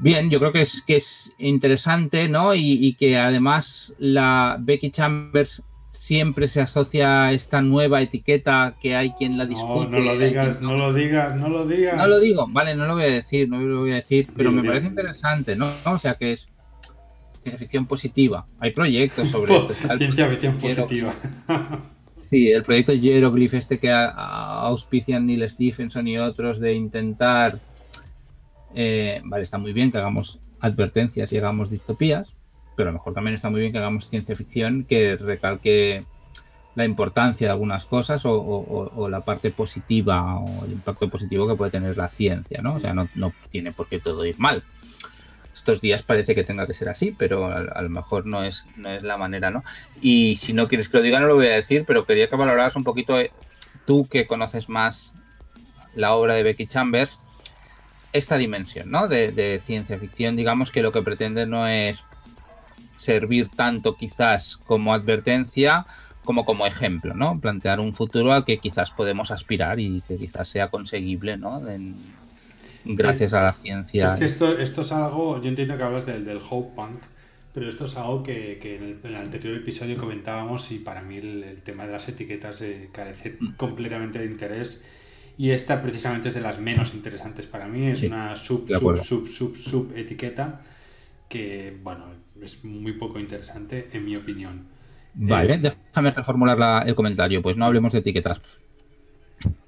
Bien, 0.00 0.28
yo 0.28 0.40
creo 0.40 0.50
que 0.50 0.62
es, 0.62 0.82
que 0.82 0.96
es 0.96 1.32
interesante, 1.38 2.28
¿no? 2.28 2.52
Y 2.56 2.96
que 2.98 3.16
además 3.16 3.94
la 3.98 4.56
Becky 4.58 4.90
Chambers 4.90 5.62
siempre 5.92 6.48
se 6.48 6.62
asocia 6.62 7.26
a 7.26 7.32
esta 7.32 7.60
nueva 7.60 8.00
etiqueta 8.00 8.76
que 8.80 8.96
hay 8.96 9.12
quien 9.12 9.36
la 9.36 9.44
discute. 9.44 9.90
No, 9.90 9.98
no 9.98 10.00
lo 10.00 10.18
digas, 10.18 10.62
no 10.62 10.74
lo 10.74 10.92
digas, 10.92 11.36
no 11.36 11.48
lo 11.50 11.66
digas. 11.66 11.96
No 11.96 12.06
lo 12.06 12.18
digo, 12.18 12.46
vale, 12.48 12.74
no 12.74 12.86
lo 12.86 12.94
voy 12.94 13.04
a 13.04 13.08
decir, 13.08 13.48
no 13.48 13.60
lo 13.60 13.80
voy 13.80 13.92
a 13.92 13.96
decir, 13.96 14.28
pero 14.34 14.50
me 14.50 14.64
parece 14.64 14.86
interesante, 14.86 15.54
¿no? 15.54 15.70
O 15.84 15.98
sea 15.98 16.14
que 16.14 16.32
es 16.32 16.48
ciencia 17.42 17.58
ficción 17.58 17.86
positiva. 17.86 18.46
Hay 18.58 18.70
proyectos 18.70 19.28
sobre 19.28 19.54
esto. 19.56 19.74
Ciencia 19.98 20.28
ficción 20.28 20.56
positiva. 20.56 21.12
Sí, 22.16 22.50
el 22.50 22.62
proyecto 22.62 22.94
Hieroglyph 22.94 23.52
este 23.52 23.78
que 23.78 23.92
auspician 23.92 25.26
Neil 25.26 25.48
Stephenson 25.48 26.08
y 26.08 26.16
otros 26.16 26.58
de 26.58 26.72
intentar, 26.72 27.60
eh, 28.74 29.20
vale, 29.24 29.42
está 29.42 29.58
muy 29.58 29.74
bien 29.74 29.92
que 29.92 29.98
hagamos 29.98 30.40
advertencias 30.58 31.30
y 31.32 31.36
hagamos 31.36 31.68
distopías, 31.68 32.28
pero 32.76 32.88
a 32.88 32.92
lo 32.92 32.98
mejor 32.98 33.14
también 33.14 33.34
está 33.34 33.50
muy 33.50 33.60
bien 33.60 33.72
que 33.72 33.78
hagamos 33.78 34.08
ciencia 34.08 34.36
ficción 34.36 34.84
que 34.84 35.16
recalque 35.16 36.04
la 36.74 36.84
importancia 36.84 37.48
de 37.48 37.52
algunas 37.52 37.84
cosas 37.84 38.22
o, 38.24 39.08
la 39.10 39.20
parte 39.20 39.50
positiva 39.50 40.38
o 40.38 40.64
el 40.64 40.72
impacto 40.72 41.08
positivo 41.10 41.46
que 41.46 41.54
puede 41.54 41.70
tener 41.70 41.96
la 41.96 42.08
ciencia, 42.08 42.60
¿no? 42.62 42.74
O 42.74 42.80
sea, 42.80 42.94
no, 42.94 43.08
tiene 43.50 43.72
por 43.72 43.88
qué 43.88 43.98
todo 43.98 44.24
ir 44.24 44.38
mal. 44.38 44.62
Estos 45.54 45.82
días 45.82 46.02
parece 46.02 46.34
que 46.34 46.44
tenga 46.44 46.66
que 46.66 46.74
ser 46.74 46.88
así, 46.88 47.14
pero 47.16 47.46
a, 47.46 47.82
lo 47.82 47.90
mejor 47.90 48.26
no 48.26 48.42
es, 48.42 48.64
no 48.76 48.88
es 48.88 49.02
la 49.02 49.18
manera, 49.18 49.50
¿no? 49.50 49.62
Y 50.00 50.36
si 50.36 50.54
no 50.54 50.66
quieres 50.66 50.88
que 50.88 50.96
lo 50.96 51.02
diga, 51.02 51.20
no 51.20 51.26
lo 51.26 51.36
voy 51.36 51.48
a 51.48 51.56
decir, 51.56 51.84
pero 51.86 52.06
quería 52.06 52.28
que 52.28 52.36
valoraras 52.36 52.74
un 52.74 52.84
poquito, 52.84 53.20
eh, 53.20 53.30
tú 53.86 54.08
que 54.08 54.26
conoces 54.26 54.68
más 54.70 55.12
la 55.94 56.14
obra 56.14 56.34
de 56.34 56.42
Becky 56.42 56.66
Chambers, 56.66 57.12
esta 58.14 58.38
dimensión, 58.38 58.90
¿no? 58.90 59.08
De 59.08 59.60
ciencia 59.64 59.98
ficción, 59.98 60.36
digamos 60.36 60.70
que 60.70 60.82
lo 60.82 60.90
que 60.90 61.02
pretende 61.02 61.46
no 61.46 61.66
es 61.66 62.02
servir 63.02 63.48
tanto 63.48 63.96
quizás 63.96 64.56
como 64.56 64.94
advertencia 64.94 65.84
como 66.24 66.44
como 66.44 66.66
ejemplo, 66.66 67.14
¿no? 67.14 67.40
Plantear 67.40 67.80
un 67.80 67.94
futuro 67.94 68.32
al 68.32 68.44
que 68.44 68.58
quizás 68.58 68.92
podemos 68.92 69.32
aspirar 69.32 69.80
y 69.80 70.02
que 70.06 70.16
quizás 70.16 70.48
sea 70.48 70.68
conseguible, 70.68 71.36
¿no? 71.36 71.60
gracias 72.84 73.32
a 73.32 73.42
la 73.42 73.52
ciencia. 73.52 74.12
Es 74.12 74.16
que 74.16 74.24
esto, 74.24 74.58
esto 74.58 74.80
es 74.80 74.92
algo, 74.92 75.40
yo 75.40 75.48
entiendo 75.48 75.76
que 75.76 75.82
hablas 75.82 76.06
del, 76.06 76.24
del 76.24 76.38
Hope 76.38 76.74
Punk, 76.74 77.00
pero 77.54 77.68
esto 77.68 77.84
es 77.84 77.96
algo 77.96 78.22
que, 78.22 78.58
que 78.60 78.76
en, 78.76 79.00
el, 79.02 79.16
anterior 79.16 79.56
episodio 79.56 79.96
comentábamos 79.96 80.70
y 80.72 80.78
para 80.78 81.02
mí 81.02 81.16
el, 81.16 81.60
tema 81.62 81.86
de 81.86 81.92
las 81.92 82.08
etiquetas 82.08 82.60
eh, 82.62 82.88
carece 82.92 83.36
mm. 83.38 83.52
completamente 83.52 84.18
de 84.18 84.26
interés 84.26 84.84
y 85.38 85.50
esta 85.50 85.80
precisamente 85.80 86.28
es 86.28 86.34
de 86.34 86.40
las 86.40 86.58
menos 86.58 86.94
interesantes 86.94 87.46
para 87.46 87.66
mí, 87.66 87.86
es 87.86 88.02
una 88.02 88.36
sub, 88.36 88.68
sub, 88.68 88.98
sub, 88.98 89.28
sub, 89.28 89.56
sub 89.56 89.92
etiqueta 89.96 90.60
que, 91.28 91.76
bueno, 91.82 92.21
es 92.42 92.64
muy 92.64 92.92
poco 92.92 93.18
interesante 93.18 93.88
en 93.92 94.04
mi 94.04 94.16
opinión. 94.16 94.66
Vale, 95.14 95.54
eh, 95.54 95.58
déjame 95.58 96.10
reformular 96.10 96.88
el 96.88 96.94
comentario, 96.94 97.42
pues 97.42 97.56
no 97.56 97.66
hablemos 97.66 97.92
de 97.92 98.00
etiquetas. 98.00 98.40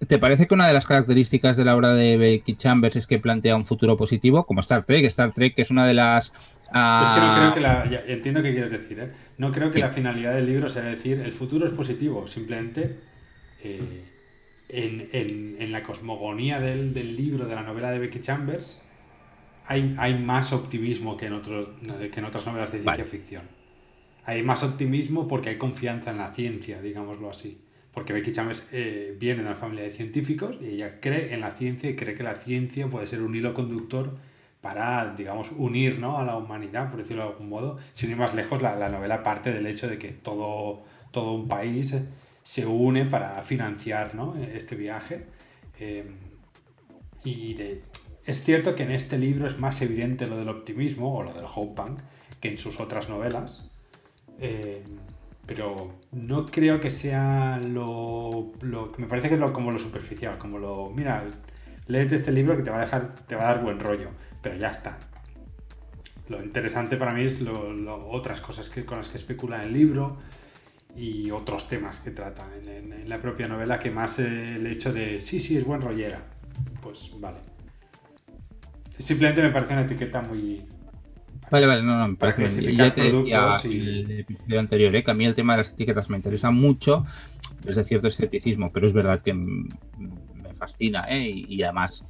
¿Te 0.06 0.18
parece 0.18 0.46
que 0.46 0.54
una 0.54 0.68
de 0.68 0.74
las 0.74 0.86
características 0.86 1.56
de 1.56 1.64
la 1.64 1.76
obra 1.76 1.94
de 1.94 2.16
Becky 2.16 2.56
Chambers 2.56 2.96
es 2.96 3.06
que 3.06 3.18
plantea 3.18 3.56
un 3.56 3.64
futuro 3.64 3.96
positivo, 3.96 4.44
como 4.46 4.60
Star 4.60 4.84
Trek? 4.84 5.04
Star 5.06 5.32
Trek 5.32 5.54
es 5.56 5.70
una 5.70 5.86
de 5.86 5.94
las... 5.94 6.26
Es 6.26 7.10
que 7.10 7.20
no 7.20 7.34
creo 7.36 7.54
que 7.54 7.60
la... 7.60 8.02
entiendo 8.06 8.42
qué 8.42 8.52
quieres 8.52 8.70
decir, 8.70 8.98
¿eh? 9.00 9.12
No 9.38 9.52
creo 9.52 9.70
que 9.70 9.80
la 9.80 9.90
finalidad 9.90 10.34
del 10.34 10.46
libro 10.46 10.68
sea 10.68 10.82
decir 10.82 11.20
el 11.20 11.32
futuro 11.32 11.66
es 11.66 11.72
positivo, 11.72 12.26
simplemente 12.26 12.96
eh, 13.62 14.04
en, 14.68 15.72
la 15.72 15.82
cosmogonía 15.82 16.60
del, 16.60 17.16
libro, 17.16 17.46
de 17.46 17.54
la 17.54 17.62
novela 17.62 17.90
de 17.90 17.98
Becky 17.98 18.20
Chambers, 18.20 18.82
hay, 19.66 19.94
hay 19.98 20.18
más 20.18 20.52
optimismo 20.52 21.16
que 21.16 21.26
en, 21.26 21.34
otros, 21.34 21.70
que 22.12 22.20
en 22.20 22.24
otras 22.24 22.46
novelas 22.46 22.72
de 22.72 22.80
ciencia 22.80 23.04
ficción. 23.04 23.42
Hay 24.24 24.42
más 24.42 24.62
optimismo 24.62 25.28
porque 25.28 25.50
hay 25.50 25.58
confianza 25.58 26.10
en 26.10 26.18
la 26.18 26.32
ciencia, 26.32 26.80
digámoslo 26.80 27.30
así 27.30 27.58
porque 27.94 28.12
Becky 28.12 28.32
Chambers 28.32 28.68
eh, 28.72 29.16
viene 29.18 29.42
de 29.42 29.46
una 29.46 29.56
familia 29.56 29.84
de 29.84 29.92
científicos 29.92 30.56
y 30.60 30.66
ella 30.66 31.00
cree 31.00 31.32
en 31.32 31.40
la 31.40 31.52
ciencia 31.52 31.88
y 31.88 31.94
cree 31.94 32.14
que 32.14 32.24
la 32.24 32.34
ciencia 32.34 32.88
puede 32.88 33.06
ser 33.06 33.22
un 33.22 33.34
hilo 33.36 33.54
conductor 33.54 34.18
para, 34.60 35.14
digamos, 35.14 35.52
unir 35.52 36.00
¿no? 36.00 36.18
a 36.18 36.24
la 36.24 36.36
humanidad, 36.36 36.90
por 36.90 36.98
decirlo 36.98 37.22
de 37.22 37.28
algún 37.30 37.48
modo. 37.48 37.78
Sin 37.92 38.10
ir 38.10 38.16
más 38.16 38.34
lejos, 38.34 38.60
la, 38.60 38.88
novela 38.88 39.22
parte 39.22 39.52
del 39.52 39.66
hecho 39.66 39.86
de 39.86 39.98
que 39.98 40.08
todo, 40.08 40.82
todo 41.12 41.34
un 41.34 41.46
país 41.46 41.96
se 42.42 42.66
une 42.66 43.04
para 43.04 43.30
financiar 43.42 44.14
¿no? 44.14 44.34
este 44.36 44.74
viaje. 44.74 45.26
Eh, 45.78 46.04
y 47.24 47.54
es 48.26 48.42
cierto 48.42 48.74
que 48.74 48.84
en 48.84 48.90
este 48.90 49.18
libro 49.18 49.46
es 49.46 49.58
más 49.58 49.82
evidente 49.82 50.26
lo 50.26 50.36
del 50.36 50.48
optimismo 50.48 51.14
o 51.14 51.22
lo 51.22 51.32
del 51.32 51.44
hope 51.44 51.82
punk 51.82 52.00
que 52.40 52.48
en 52.48 52.58
sus 52.58 52.80
otras 52.80 53.08
novelas. 53.08 53.68
Eh, 54.40 54.82
pero 55.46 55.94
no 56.12 56.46
creo 56.46 56.80
que 56.80 56.90
sea 56.90 57.58
lo, 57.58 58.52
lo 58.62 58.92
me 58.96 59.06
parece 59.06 59.28
que 59.28 59.34
es 59.34 59.40
lo, 59.40 59.52
como 59.52 59.70
lo 59.70 59.78
superficial, 59.78 60.38
como 60.38 60.58
lo, 60.58 60.90
mira, 60.90 61.24
léete 61.86 62.16
este 62.16 62.32
libro 62.32 62.56
que 62.56 62.62
te 62.62 62.70
va 62.70 62.78
a 62.78 62.80
dejar, 62.80 63.14
te 63.26 63.36
va 63.36 63.42
a 63.42 63.54
dar 63.54 63.62
buen 63.62 63.78
rollo, 63.78 64.08
pero 64.42 64.56
ya 64.56 64.70
está. 64.70 64.98
Lo 66.28 66.42
interesante 66.42 66.96
para 66.96 67.12
mí 67.12 67.24
es 67.24 67.42
lo, 67.42 68.08
otras 68.08 68.40
cosas 68.40 68.70
que, 68.70 68.86
con 68.86 68.98
las 68.98 69.08
que 69.08 69.18
especula 69.18 69.62
el 69.62 69.72
libro 69.74 70.16
y 70.96 71.30
otros 71.30 71.68
temas 71.68 72.00
que 72.00 72.10
trata 72.10 72.46
en, 72.56 73.08
la 73.08 73.20
propia 73.20 73.48
novela 73.48 73.78
que 73.78 73.90
más 73.90 74.18
el 74.18 74.66
hecho 74.66 74.92
de, 74.92 75.20
sí, 75.20 75.40
sí, 75.40 75.58
es 75.58 75.64
buen 75.64 75.82
rollera. 75.82 76.22
Pues 76.80 77.10
vale. 77.20 77.53
Simplemente 78.98 79.42
me 79.42 79.50
parece 79.50 79.72
una 79.72 79.82
etiqueta 79.82 80.22
muy, 80.22 80.64
Vale, 81.50 81.66
vale, 81.66 81.82
no, 81.82 81.98
no, 81.98 82.08
me 82.08 82.16
parece 82.16 82.60
bien. 82.60 82.76
Ya 82.76 82.94
te 82.94 83.02
decía 83.02 83.60
el 83.64 84.10
episodio 84.20 84.60
anterior, 84.60 84.94
¿eh? 84.96 85.04
que 85.04 85.10
a 85.10 85.14
mí 85.14 85.24
el 85.24 85.34
tema 85.34 85.54
de 85.54 85.58
las 85.58 85.72
etiquetas 85.72 86.08
me 86.10 86.16
interesa 86.16 86.50
mucho, 86.50 87.04
es 87.64 87.76
de 87.76 87.84
cierto 87.84 88.08
escepticismo, 88.08 88.72
pero 88.72 88.86
es 88.86 88.92
verdad 88.92 89.20
que 89.20 89.34
me 89.34 89.68
fascina, 90.58 91.04
¿eh? 91.08 91.30
y, 91.30 91.62
además 91.62 92.04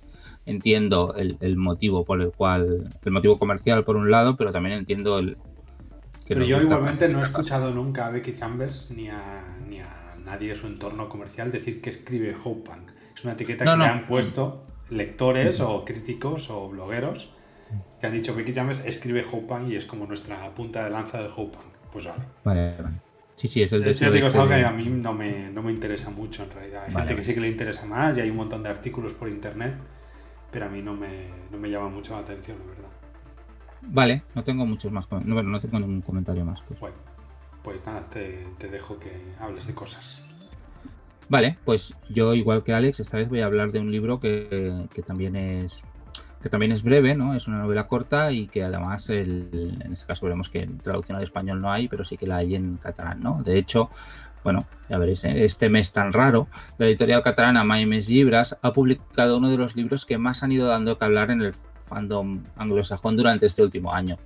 entiendo 0.47 1.15
el, 1.17 1.57
motivo 1.57 2.05
por 2.05 2.21
el 2.21 2.31
cual, 2.31 2.95
el 3.05 3.13
motivo 3.13 3.39
comercial 3.39 3.85
por 3.85 3.97
un 3.97 4.11
lado, 4.11 4.37
pero 4.37 4.53
también 4.53 4.77
entiendo 4.77 5.19
el... 5.19 5.37
Que 6.27 6.35
pero 6.35 6.47
yo 6.47 6.61
igualmente 6.61 7.09
no 7.09 7.21
he 7.21 7.23
escuchado 7.23 7.71
nunca 7.71 8.07
a 8.07 8.11
Becky 8.11 8.33
Chambers 8.33 8.91
ni 8.93 9.09
a, 9.09 9.45
ni 9.69 9.81
a 9.81 10.17
nadie 10.25 10.49
de 10.49 10.55
su 10.55 10.67
entorno 10.67 11.09
comercial 11.09 11.53
decir 11.53 11.83
que 11.83 11.91
escribe 11.91 12.35
Hope 12.43 12.71
Punk. 12.71 12.93
Es 13.15 13.25
una 13.25 13.35
etiqueta 13.35 13.65
que 13.65 13.77
le 13.77 13.85
han 13.85 14.07
puesto 14.07 14.65
lectores 14.95 15.61
o 15.61 15.85
críticos 15.85 16.51
o 16.51 16.69
blogueros 16.69 17.31
que 18.01 18.07
han 18.07 18.13
dicho 18.13 18.35
Becky 18.35 18.55
James 18.55 18.85
escribe 18.85 19.25
Hope 19.31 19.55
y 19.69 19.77
es 19.77 19.87
como 19.87 20.07
nuestra 20.07 20.55
punta 20.55 20.85
de 20.85 20.91
lanza 20.91 21.19
del 21.19 21.31
Hope 21.35 21.59
Pues 21.93 22.07
vale. 22.07 22.23
Vale, 22.45 22.75
vale. 22.81 22.97
Sí, 23.35 23.49
sí, 23.49 23.63
es 23.63 23.73
el 23.73 23.83
de 23.83 23.95
digo, 23.95 24.09
es 24.15 24.17
este 24.27 24.39
algo 24.39 24.49
que 24.49 24.65
a 24.65 24.71
mí 24.71 24.87
no 24.87 25.13
me, 25.13 25.51
no 25.51 25.63
me, 25.63 25.73
interesa 25.73 26.11
mucho 26.11 26.45
en 26.45 26.51
realidad. 26.51 26.85
Hay 26.87 26.95
gente 26.95 27.17
que 27.17 27.25
sí 27.25 27.35
que 27.35 27.41
le 27.41 27.49
interesa 27.49 27.85
más 27.85 28.17
y 28.17 28.21
hay 28.21 28.31
un 28.31 28.37
montón 28.37 28.63
de 28.63 28.69
artículos 28.69 29.13
por 29.13 29.29
internet, 29.29 29.75
pero 30.53 30.67
a 30.67 30.69
mí 30.69 30.83
no 30.83 30.95
me, 30.95 31.29
no 31.51 31.59
me 31.59 31.69
llama 31.69 31.89
mucho 31.89 32.15
la 32.15 32.21
atención, 32.21 32.59
la 32.61 32.67
verdad. 32.67 32.89
Vale, 33.83 34.23
no 34.35 34.45
tengo 34.45 34.65
muchos 34.65 34.93
más. 34.93 35.11
No, 35.11 35.35
bueno, 35.35 35.51
no 35.51 35.61
tengo 35.61 35.81
ningún 35.81 36.01
comentario 36.03 36.45
más. 36.45 36.61
Pues, 36.79 36.93
pues 37.63 37.85
nada, 37.85 38.03
te, 38.09 38.47
te 38.59 38.69
dejo 38.69 39.01
que 39.01 39.11
hables 39.41 39.67
de 39.67 39.75
cosas. 39.75 40.23
Vale, 41.35 41.59
pues 41.65 41.93
yo, 42.09 42.33
igual 42.33 42.63
que 42.63 42.73
Alex, 42.73 43.01
esta 43.01 43.17
vez 43.17 43.29
voy 43.29 43.41
a 43.41 43.47
hablar 43.47 43.73
de 43.73 43.81
un 43.81 43.91
libro 43.91 44.21
que, 44.21 44.87
que 44.95 45.03
también 45.03 45.35
es 45.35 45.83
que 46.41 46.49
también 46.49 46.71
es 46.71 46.85
breve, 46.85 47.17
¿no? 47.17 47.35
Es 47.35 47.49
una 47.49 47.59
novela 47.59 47.89
corta 47.89 48.31
y 48.31 48.47
que 48.47 48.63
además, 48.63 49.11
en 49.11 49.83
este 49.93 50.07
caso 50.07 50.27
veremos 50.27 50.49
que 50.49 50.61
en 50.61 50.79
traducción 50.79 51.17
al 51.17 51.25
español 51.25 51.61
no 51.61 51.73
hay, 51.73 51.89
pero 51.89 52.05
sí 52.05 52.17
que 52.17 52.29
la 52.29 52.37
hay 52.37 52.55
en 52.55 52.77
catalán, 52.77 53.21
¿no? 53.21 53.43
De 53.43 53.59
hecho, 53.59 53.91
bueno, 54.45 54.67
ya 54.89 54.97
veréis, 54.97 55.25
¿eh? 55.25 55.45
este 55.45 55.69
mes 55.69 55.93
tan 55.93 56.13
raro, 56.13 56.47
la 56.79 56.87
editorial 56.87 57.25
catalana 57.25 57.65
Maimes 57.65 58.09
Libras 58.09 58.57
ha 58.63 58.73
publicado 58.73 59.39
uno 59.39 59.51
de 59.51 59.57
los 59.57 59.75
libros 59.75 60.07
que 60.07 60.19
más 60.19 60.45
han 60.45 60.53
ido 60.53 60.69
dando 60.69 60.97
que 60.99 61.05
hablar 61.05 61.33
en 61.33 61.41
el 61.41 61.55
fandom 61.89 62.45
anglosajón 62.55 63.17
durante 63.17 63.47
este 63.47 63.61
último 63.61 63.93
año. 63.93 64.19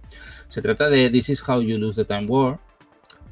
Se 0.50 0.60
trata 0.60 0.90
de 0.90 1.08
This 1.08 1.30
is 1.30 1.48
How 1.48 1.62
You 1.62 1.78
Lose 1.78 2.04
the 2.04 2.14
Time 2.14 2.26
War, 2.26 2.58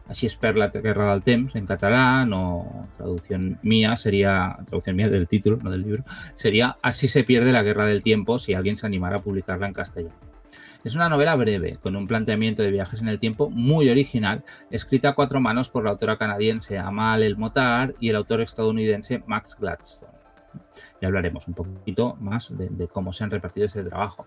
Así 0.08 0.26
es 0.26 0.36
per 0.36 0.56
la 0.56 0.68
guerra 0.68 1.10
del 1.12 1.22
temps 1.22 1.56
en 1.56 1.66
catalán 1.66 2.32
o 2.32 2.88
traducción 2.96 3.58
mía 3.62 3.96
sería, 3.96 4.56
traducción 4.66 4.94
mía 4.94 5.08
del 5.08 5.26
título, 5.26 5.58
no 5.62 5.70
del 5.70 5.82
libro, 5.82 6.04
sería 6.34 6.76
Así 6.80 7.08
se 7.08 7.24
pierde 7.24 7.52
la 7.52 7.64
guerra 7.64 7.86
del 7.86 8.02
tiempo 8.02 8.38
si 8.38 8.54
alguien 8.54 8.78
se 8.78 8.86
animara 8.86 9.16
a 9.16 9.22
publicarla 9.22 9.66
en 9.66 9.74
castellano. 9.74 10.14
Es 10.84 10.94
una 10.94 11.08
novela 11.08 11.34
breve, 11.34 11.78
con 11.82 11.96
un 11.96 12.06
planteamiento 12.06 12.62
de 12.62 12.70
viajes 12.70 13.00
en 13.00 13.08
el 13.08 13.18
tiempo 13.18 13.50
muy 13.50 13.90
original, 13.90 14.44
escrita 14.70 15.08
a 15.08 15.14
cuatro 15.16 15.40
manos 15.40 15.68
por 15.68 15.82
la 15.82 15.90
autora 15.90 16.16
canadiense 16.16 16.78
Amal 16.78 17.24
El 17.24 17.36
Motar 17.36 17.96
y 17.98 18.10
el 18.10 18.16
autor 18.16 18.40
estadounidense 18.40 19.24
Max 19.26 19.56
Gladstone. 19.58 20.12
Ya 21.00 21.08
hablaremos 21.08 21.48
un 21.48 21.54
poquito 21.54 22.16
más 22.20 22.56
de, 22.56 22.68
de, 22.68 22.86
cómo 22.86 23.12
se 23.12 23.24
han 23.24 23.32
repartido 23.32 23.66
ese 23.66 23.82
trabajo. 23.82 24.26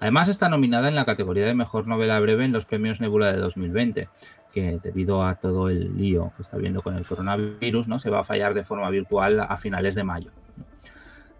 Además 0.00 0.28
está 0.28 0.48
nominada 0.48 0.88
en 0.88 0.96
la 0.96 1.04
categoría 1.04 1.46
de 1.46 1.54
Mejor 1.54 1.86
Novela 1.86 2.18
Breve 2.18 2.44
en 2.44 2.52
los 2.52 2.64
premios 2.64 3.00
Nebula 3.00 3.32
de 3.32 3.38
2020, 3.38 4.08
que 4.52 4.78
debido 4.82 5.24
a 5.24 5.36
todo 5.36 5.68
el 5.68 5.96
lío 5.96 6.32
que 6.36 6.42
está 6.42 6.56
viendo 6.56 6.82
con 6.82 6.96
el 6.96 7.06
coronavirus, 7.06 7.88
¿no? 7.88 7.98
se 7.98 8.10
va 8.10 8.20
a 8.20 8.24
fallar 8.24 8.54
de 8.54 8.64
forma 8.64 8.88
virtual 8.90 9.40
a 9.40 9.56
finales 9.56 9.94
de 9.94 10.04
mayo. 10.04 10.30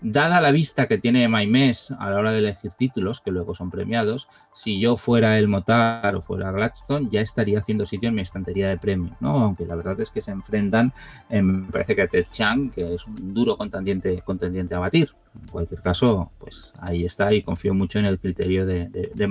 Dada 0.03 0.41
la 0.41 0.51
vista 0.51 0.89
que 0.89 0.97
tiene 0.97 1.29
MyMess 1.29 1.91
a 1.99 2.09
la 2.09 2.19
hora 2.19 2.33
de 2.33 2.39
elegir 2.39 2.71
títulos, 2.71 3.21
que 3.21 3.31
luego 3.31 3.55
son 3.55 3.71
premiados, 3.71 4.29
si 4.55 4.81
yo 4.81 4.97
fuera 4.97 5.39
el 5.39 5.47
Motar 5.47 6.17
o 6.17 6.23
fuera 6.23 6.51
Gladstone, 6.53 7.09
ya 7.11 7.21
estaría 7.21 7.59
haciendo 7.59 7.85
sitio 7.85 8.09
en 8.09 8.15
mi 8.15 8.23
estantería 8.23 8.71
de 8.71 8.79
premios, 8.79 9.13
¿no? 9.21 9.39
Aunque 9.39 9.67
la 9.67 9.75
verdad 9.75 10.01
es 10.01 10.11
que 10.11 10.23
se 10.23 10.31
enfrentan, 10.31 10.95
me 11.29 11.71
parece 11.71 11.95
que 11.95 12.03
a 12.03 12.09
Ted 12.09 12.27
Chang, 12.31 12.71
que 12.71 12.95
es 12.95 13.07
un 13.07 13.35
duro 13.35 13.59
contendiente, 13.59 14.23
contendiente 14.23 14.75
a 14.75 14.79
batir. 14.79 15.11
En 15.39 15.49
cualquier 15.49 15.83
caso, 15.83 16.33
pues 16.39 16.73
ahí 16.81 17.05
está 17.05 17.35
y 17.35 17.43
confío 17.43 17.75
mucho 17.75 17.99
en 17.99 18.07
el 18.07 18.19
criterio 18.19 18.65
de, 18.65 18.89
de, 18.89 19.11
de. 19.15 19.29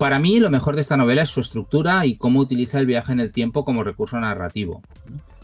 Para 0.00 0.18
mí, 0.18 0.40
lo 0.40 0.48
mejor 0.48 0.76
de 0.76 0.80
esta 0.80 0.96
novela 0.96 1.24
es 1.24 1.28
su 1.28 1.40
estructura 1.40 2.06
y 2.06 2.16
cómo 2.16 2.40
utiliza 2.40 2.80
el 2.80 2.86
viaje 2.86 3.12
en 3.12 3.20
el 3.20 3.32
tiempo 3.32 3.66
como 3.66 3.84
recurso 3.84 4.18
narrativo. 4.18 4.80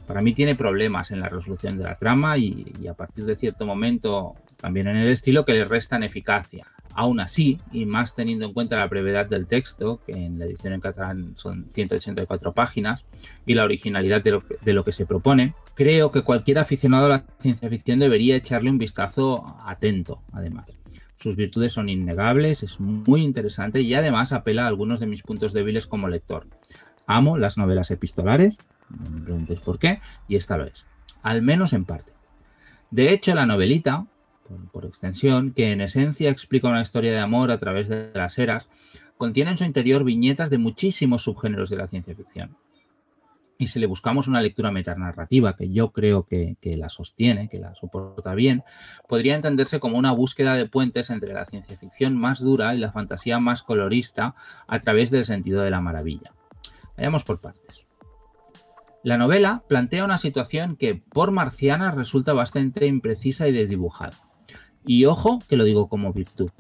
Para 0.07 0.23
mí 0.23 0.33
tiene 0.33 0.55
problemas 0.55 1.11
en 1.11 1.21
la 1.21 1.29
resolución 1.29 1.77
de 1.77 1.85
la 1.85 1.97
trama 1.97 2.39
y, 2.39 2.65
a 2.89 2.95
partir 2.95 3.27
de 3.27 3.37
cierto 3.37 3.67
momento 3.67 4.33
también 4.57 4.89
en 4.89 4.97
el 4.97 5.09
estilo 5.09 5.45
que 5.45 5.53
le 5.53 5.67
restan 5.67 6.05
eficacia. 6.05 6.69
Aún 6.95 7.21
así, 7.21 7.59
y 7.71 7.85
más 7.85 8.15
teniendo 8.15 8.47
en 8.47 8.55
cuenta 8.55 8.79
la 8.79 8.87
brevedad 8.87 9.27
del 9.27 9.47
texto, 9.47 10.01
que 10.07 10.13
en 10.13 10.39
la 10.39 10.47
edición 10.47 10.73
en 10.73 10.81
catalán 10.81 11.35
son 11.37 11.67
184 11.75 12.55
páginas, 12.55 13.05
y 13.45 13.53
la 13.53 13.65
originalidad 13.65 14.23
de 14.25 14.31
lo, 14.31 14.41
que, 14.41 14.57
de 14.63 14.73
lo, 14.73 14.85
que, 14.85 14.93
se 14.93 15.05
propone, 15.05 15.53
creo 15.75 16.11
que 16.11 16.23
cualquier 16.23 16.61
aficionado 16.61 17.05
a 17.05 17.11
la 17.11 17.25
ciencia 17.41 17.69
ficción 17.69 17.99
debería 17.99 18.37
echarle 18.37 18.71
un 18.71 18.79
vistazo 18.79 19.59
atento, 19.67 20.23
además. 20.33 20.76
Sus 21.19 21.37
virtudes 21.37 21.73
son 21.73 21.89
innegables, 21.89 22.63
es 22.63 22.79
muy 22.79 23.23
interesante 23.23 23.81
y 23.81 23.95
además 23.95 24.33
apela 24.33 24.65
a 24.65 24.69
algunos 24.69 25.01
de 25.01 25.07
mis 25.07 25.23
puntos 25.23 25.53
débiles 25.53 25.87
como 25.87 26.09
lector. 26.09 26.47
Amo 27.07 27.39
las 27.39 27.57
novelas 27.57 27.91
epistolares, 27.91 28.59
no 28.91 29.11
me 29.11 29.21
preguntéis 29.21 29.61
por 29.61 29.79
qué, 29.79 30.01
y 30.29 30.37
esta 30.37 30.57
lo 30.57 30.65
es, 30.65 30.85
al 31.23 31.43
menos 31.43 31.73
en 31.73 31.85
parte. 31.85 32.13
De 32.91 33.13
hecho, 33.13 33.35
la 33.35 33.47
novelita, 33.47 34.07
por, 34.73 34.85
extensión, 34.85 35.53
que 35.53 35.73
en 35.73 35.81
esencia 35.81 36.31
explica 36.31 36.69
una 36.69 36.83
historia 36.83 37.13
de 37.13 37.19
amor 37.19 37.51
a 37.51 37.59
través 37.59 37.89
de 37.89 38.11
las 38.15 38.39
eras, 38.39 38.69
contiene 39.17 39.53
en 39.53 39.59
su 39.59 39.65
interior 39.65 40.05
viñetas 40.05 40.51
de 40.51 40.59
muchísimos 40.59 41.23
subgéneros 41.23 41.71
de 41.71 41.77
la 41.77 41.89
ciencia 41.89 42.15
ficción. 42.15 42.57
Y 43.59 43.69
si 43.69 43.81
le 43.81 43.87
buscamos 43.87 44.29
una 44.29 44.41
lectura 44.41 44.71
metanarrativa, 44.71 45.57
que 45.57 45.71
yo 45.71 45.93
creo 45.93 46.27
que, 46.27 46.57
la 46.77 46.89
sostiene, 46.89 47.49
que 47.49 47.59
la 47.59 47.75
soporta 47.75 48.35
bien, 48.35 48.63
podría 49.09 49.35
entenderse 49.35 49.81
como 49.81 49.99
una 49.99 50.13
búsqueda 50.13 50.55
de 50.55 50.67
puentes 50.67 51.11
entre 51.11 51.33
la 51.33 51.45
ciencia 51.45 51.77
ficción 51.77 52.17
más 52.17 52.41
dura 52.41 52.75
y 52.75 52.79
la 52.79 52.93
fantasía 52.93 53.39
más 53.41 53.63
colorista 53.63 54.35
a 54.67 54.81
través 54.81 55.11
del 55.11 55.25
sentido 55.25 55.63
de 55.63 55.71
la 55.71 55.81
maravilla. 55.81 56.33
Vayamos 56.97 57.25
por 57.25 57.41
partes. 57.41 57.87
La 59.03 59.19
novela 59.19 59.63
plantea 59.69 60.05
una 60.05 60.19
situación 60.19 60.77
que, 60.77 60.97
por 60.97 61.31
marciana, 61.31 61.93
resulta 61.93 62.33
bastante 62.33 62.87
imprecisa 62.87 63.47
y 63.47 63.53
desdibujada. 63.53 64.17
Y 64.85 65.05
ojo 65.05 65.41
que 65.49 65.57
lo 65.57 65.65
digo 65.65 65.89
como 65.89 66.13
virtud. 66.13 66.51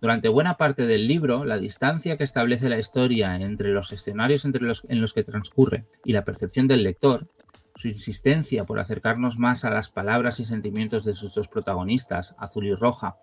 Durante 0.00 0.28
buena 0.28 0.56
parte 0.56 0.86
del 0.86 1.08
libro, 1.08 1.44
la 1.44 1.58
distancia 1.58 2.16
que 2.16 2.22
establece 2.22 2.68
la 2.68 2.78
historia 2.78 3.34
entre 3.34 3.70
los 3.70 3.92
escenarios 3.92 4.44
en 4.44 5.00
los 5.00 5.12
que 5.12 5.24
transcurre 5.24 5.86
y 6.04 6.12
la 6.12 6.24
percepción 6.24 6.68
del 6.68 6.84
lector, 6.84 7.26
su 7.74 7.88
insistencia 7.88 8.64
por 8.64 8.78
acercarnos 8.78 9.38
más 9.38 9.64
a 9.64 9.70
las 9.70 9.90
palabras 9.90 10.38
y 10.38 10.44
sentimientos 10.44 11.04
de 11.04 11.14
sus 11.14 11.34
dos 11.34 11.48
protagonistas, 11.48 12.34
Azul 12.38 12.66
y 12.66 12.74
Roja, 12.74 13.16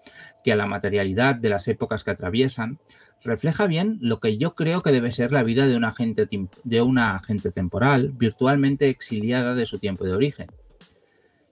que 0.43 0.51
a 0.51 0.55
la 0.57 0.65
materialidad 0.65 1.35
de 1.35 1.49
las 1.49 1.67
épocas 1.69 2.03
que 2.03 2.11
atraviesan, 2.11 2.79
refleja 3.23 3.67
bien 3.67 3.97
lo 4.01 4.19
que 4.19 4.37
yo 4.37 4.53
creo 4.55 4.81
que 4.81 4.91
debe 4.91 5.11
ser 5.11 5.31
la 5.31 5.43
vida 5.43 5.67
de 5.67 5.77
una 5.77 5.93
de 6.63 6.81
una 6.81 7.15
agente 7.15 7.51
temporal 7.51 8.11
virtualmente 8.11 8.89
exiliada 8.89 9.55
de 9.55 9.65
su 9.65 9.79
tiempo 9.79 10.05
de 10.05 10.13
origen 10.13 10.47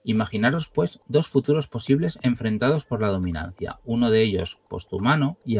Imaginaros, 0.06 0.68
pues, 0.68 1.00
dos 1.08 1.28
futuros 1.28 1.66
posibles 1.66 2.18
enfrentados 2.20 2.84
por 2.84 3.00
la 3.00 3.08
dominancia, 3.08 3.80
uno 3.86 4.10
de 4.10 4.20
ellos 4.20 4.60
posthumano 4.68 5.38
y, 5.46 5.56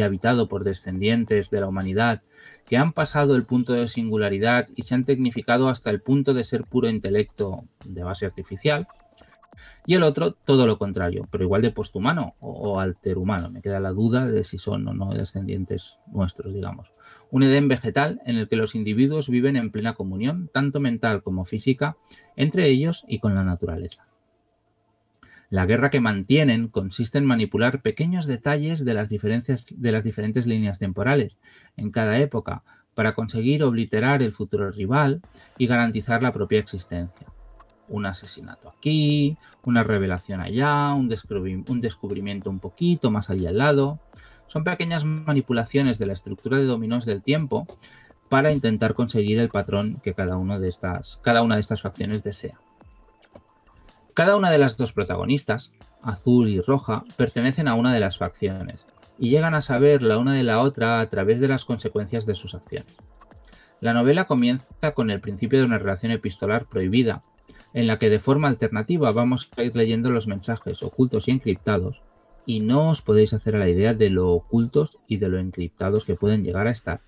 habitado 0.00 0.48
por 0.48 0.62
descendientes 0.62 1.50
de 1.50 1.60
la 1.60 1.66
humanidad 1.66 2.22
que 2.64 2.76
han 2.76 2.92
pasado 2.92 3.34
el 3.34 3.44
punto 3.44 3.72
de 3.72 3.88
singularidad 3.88 4.68
y 4.76 4.82
se 4.82 4.94
han 4.94 5.04
tecnificado 5.04 5.68
hasta 5.68 5.90
el 5.90 6.00
punto 6.00 6.32
de 6.32 6.44
ser 6.44 6.62
puro 6.62 6.88
intelecto 6.88 7.64
de 7.84 8.04
base 8.04 8.24
artificial, 8.24 8.86
y 9.86 9.94
el 9.94 10.02
otro 10.02 10.32
todo 10.32 10.66
lo 10.66 10.78
contrario, 10.78 11.26
pero 11.30 11.44
igual 11.44 11.62
de 11.62 11.70
posthumano 11.70 12.34
o, 12.40 12.78
alterhumano. 12.80 13.50
Me 13.50 13.62
queda 13.62 13.80
la 13.80 13.92
duda 13.92 14.26
de 14.26 14.44
si 14.44 14.58
son 14.58 14.86
o 14.86 14.94
no 14.94 15.14
descendientes 15.14 15.98
nuestros, 16.06 16.52
digamos. 16.52 16.92
Un 17.30 17.42
Edén 17.42 17.68
vegetal 17.68 18.20
en 18.26 18.36
el 18.36 18.48
que 18.48 18.56
los 18.56 18.74
individuos 18.74 19.28
viven 19.28 19.56
en 19.56 19.70
plena 19.70 19.94
comunión, 19.94 20.50
tanto 20.52 20.80
mental 20.80 21.22
como 21.22 21.44
física, 21.44 21.96
entre 22.36 22.68
ellos 22.68 23.04
y 23.08 23.18
con 23.18 23.34
la 23.34 23.44
naturaleza. 23.44 24.06
La 25.50 25.64
guerra 25.64 25.88
que 25.88 26.00
mantienen 26.00 26.68
consiste 26.68 27.16
en 27.16 27.24
manipular 27.24 27.80
pequeños 27.80 28.26
detalles 28.26 28.84
de 28.84 28.92
las, 28.92 29.08
de 29.08 29.92
las 29.92 30.04
diferentes 30.04 30.46
líneas 30.46 30.78
temporales 30.78 31.38
en 31.76 31.90
cada 31.90 32.18
época 32.18 32.62
para 32.94 33.14
conseguir 33.14 33.62
obliterar 33.62 34.22
el 34.22 34.32
futuro 34.32 34.70
rival 34.70 35.22
y 35.56 35.66
garantizar 35.66 36.22
la 36.22 36.34
propia 36.34 36.58
existencia 36.58 37.28
un 37.88 38.06
asesinato 38.06 38.68
aquí, 38.68 39.36
una 39.64 39.84
revelación 39.84 40.40
allá, 40.40 40.94
un, 40.94 41.08
descubrimiento 41.08 42.50
un 42.50 42.60
poquito 42.60 43.10
más 43.10 43.30
allá 43.30 43.50
al 43.50 43.58
lado. 43.58 43.98
Son 44.46 44.64
pequeñas 44.64 45.04
manipulaciones 45.04 45.98
de 45.98 46.06
la 46.06 46.12
estructura 46.12 46.58
de 46.58 46.64
dominós 46.64 47.04
del 47.04 47.22
tiempo 47.22 47.66
para 48.28 48.52
intentar 48.52 48.94
conseguir 48.94 49.38
el 49.38 49.48
patrón 49.48 50.00
que 50.02 50.14
cada 50.14 50.36
una 50.36 50.58
de 50.58 50.68
estas 50.68 51.82
facciones 51.82 52.22
desea. 52.22 52.58
Cada 54.14 54.36
una 54.36 54.50
de 54.50 54.58
las 54.58 54.76
dos 54.76 54.92
protagonistas, 54.92 55.70
azul 56.02 56.48
y 56.48 56.60
roja, 56.60 57.04
pertenecen 57.16 57.68
a 57.68 57.74
una 57.74 57.94
de 57.94 58.00
las 58.00 58.18
facciones 58.18 58.84
y 59.18 59.30
llegan 59.30 59.54
a 59.54 59.62
saber 59.62 60.02
la 60.02 60.18
una 60.18 60.34
de 60.34 60.42
la 60.42 60.60
otra 60.60 61.00
a 61.00 61.08
través 61.08 61.40
de 61.40 61.48
las 61.48 61.64
consecuencias 61.64 62.26
de 62.26 62.34
sus 62.34 62.54
acciones. 62.54 62.94
La 63.80 63.92
novela 63.92 64.26
comienza 64.26 64.92
con 64.92 65.10
el 65.10 65.20
principio 65.20 65.60
de 65.60 65.64
una 65.64 65.78
relación 65.78 66.10
epistolar 66.10 66.66
prohibida 66.66 67.22
en 67.78 67.86
la 67.86 68.00
que 68.00 68.10
de 68.10 68.18
forma 68.18 68.48
alternativa 68.48 69.12
vamos 69.12 69.48
a 69.56 69.62
ir 69.62 69.76
leyendo 69.76 70.10
los 70.10 70.26
mensajes 70.26 70.82
ocultos 70.82 71.28
y 71.28 71.30
encriptados, 71.30 72.02
y 72.44 72.58
no 72.58 72.88
os 72.88 73.02
podéis 73.02 73.32
hacer 73.34 73.54
a 73.54 73.60
la 73.60 73.68
idea 73.68 73.94
de 73.94 74.10
lo 74.10 74.32
ocultos 74.32 74.98
y 75.06 75.18
de 75.18 75.28
lo 75.28 75.38
encriptados 75.38 76.04
que 76.04 76.16
pueden 76.16 76.42
llegar 76.42 76.66
a 76.66 76.72
estar, 76.72 77.02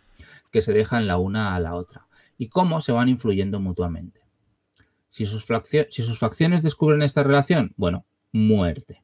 que 0.52 0.62
se 0.62 0.72
dejan 0.72 1.09
la 1.09 1.18
una 1.18 1.56
a 1.56 1.61
la 1.61 1.74
otra, 1.74 2.06
y 2.38 2.50
cómo 2.50 2.80
se 2.80 2.92
van 2.92 3.09
influyendo 3.09 3.59
mutuamente. 3.59 4.20
Si 5.09 5.26
sus, 5.26 5.44
si 5.88 6.02
sus 6.04 6.20
facciones 6.20 6.62
descubren 6.62 7.02
esta 7.02 7.24
relación, 7.24 7.74
bueno, 7.76 8.04
muerte. 8.30 9.02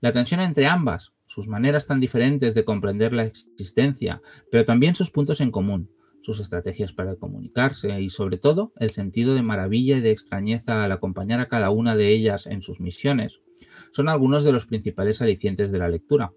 La 0.00 0.10
tensión 0.10 0.40
entre 0.40 0.66
ambas, 0.66 1.12
sus 1.28 1.46
maneras 1.46 1.86
tan 1.86 2.00
diferentes 2.00 2.56
de 2.56 2.64
comprender 2.64 3.12
la 3.12 3.22
existencia, 3.22 4.20
pero 4.50 4.64
también 4.64 4.96
sus 4.96 5.12
puntos 5.12 5.40
en 5.40 5.52
común, 5.52 5.92
sus 6.22 6.40
estrategias 6.40 6.92
para 6.92 7.16
comunicarse 7.16 8.00
y 8.00 8.08
sobre 8.08 8.38
todo 8.38 8.72
el 8.76 8.90
sentido 8.90 9.34
de 9.34 9.42
maravilla 9.42 9.98
y 9.98 10.00
de 10.00 10.10
extrañeza 10.10 10.84
al 10.84 10.92
acompañar 10.92 11.40
a 11.40 11.48
cada 11.48 11.70
una 11.70 11.96
de 11.96 12.08
ellas 12.08 12.46
en 12.46 12.62
sus 12.62 12.80
misiones, 12.80 13.40
son 13.92 14.08
algunos 14.08 14.44
de 14.44 14.52
los 14.52 14.66
principales 14.66 15.20
alicientes 15.20 15.70
de 15.70 15.78
la 15.78 15.88
lectura, 15.88 16.32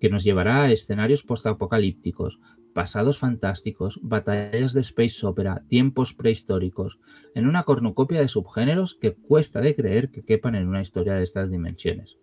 que 0.00 0.10
nos 0.10 0.24
llevará 0.24 0.64
a 0.64 0.72
escenarios 0.72 1.22
postapocalípticos, 1.22 2.40
pasados 2.72 3.18
fantásticos, 3.18 4.00
batallas 4.02 4.72
de 4.72 4.80
space 4.80 5.26
opera, 5.26 5.62
tiempos 5.68 6.14
prehistóricos, 6.14 6.98
en 7.34 7.46
una 7.46 7.62
cornucopia 7.64 8.20
de 8.20 8.28
subgéneros 8.28 8.96
que 8.96 9.14
cuesta 9.14 9.60
de 9.60 9.76
creer 9.76 10.10
que 10.10 10.24
quepan 10.24 10.54
en 10.54 10.68
una 10.68 10.82
historia 10.82 11.14
de 11.14 11.22
estas 11.22 11.50
dimensiones. 11.50 12.18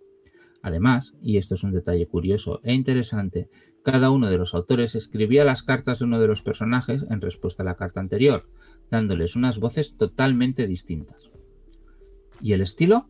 Además, 0.62 1.14
y 1.22 1.38
esto 1.38 1.56
es 1.56 1.64
un 1.64 1.72
detalle 1.72 2.06
curioso 2.08 2.60
e 2.64 2.74
interesante, 2.74 3.50
cada 3.84 4.12
uno 4.12 4.30
de 4.30 4.38
los 4.38 4.54
autores 4.54 4.96
escribía 4.96 5.44
las 5.44 5.64
cartas 5.64 6.00
de 6.00 6.06
uno 6.06 6.20
de 6.20 6.28
los 6.28 6.42
personajes 6.42 7.06
en 7.10 7.22
respuesta 7.22 7.64
a 7.64 7.66
la 7.66 7.76
carta 7.76 8.00
anterior, 8.00 8.50
dándoles 8.92 9.36
unas 9.36 9.60
voces 9.60 9.96
totalmente 9.98 10.68
distintas. 10.68 11.30
¿Y 12.42 12.54
el 12.54 12.62
estilo? 12.62 13.10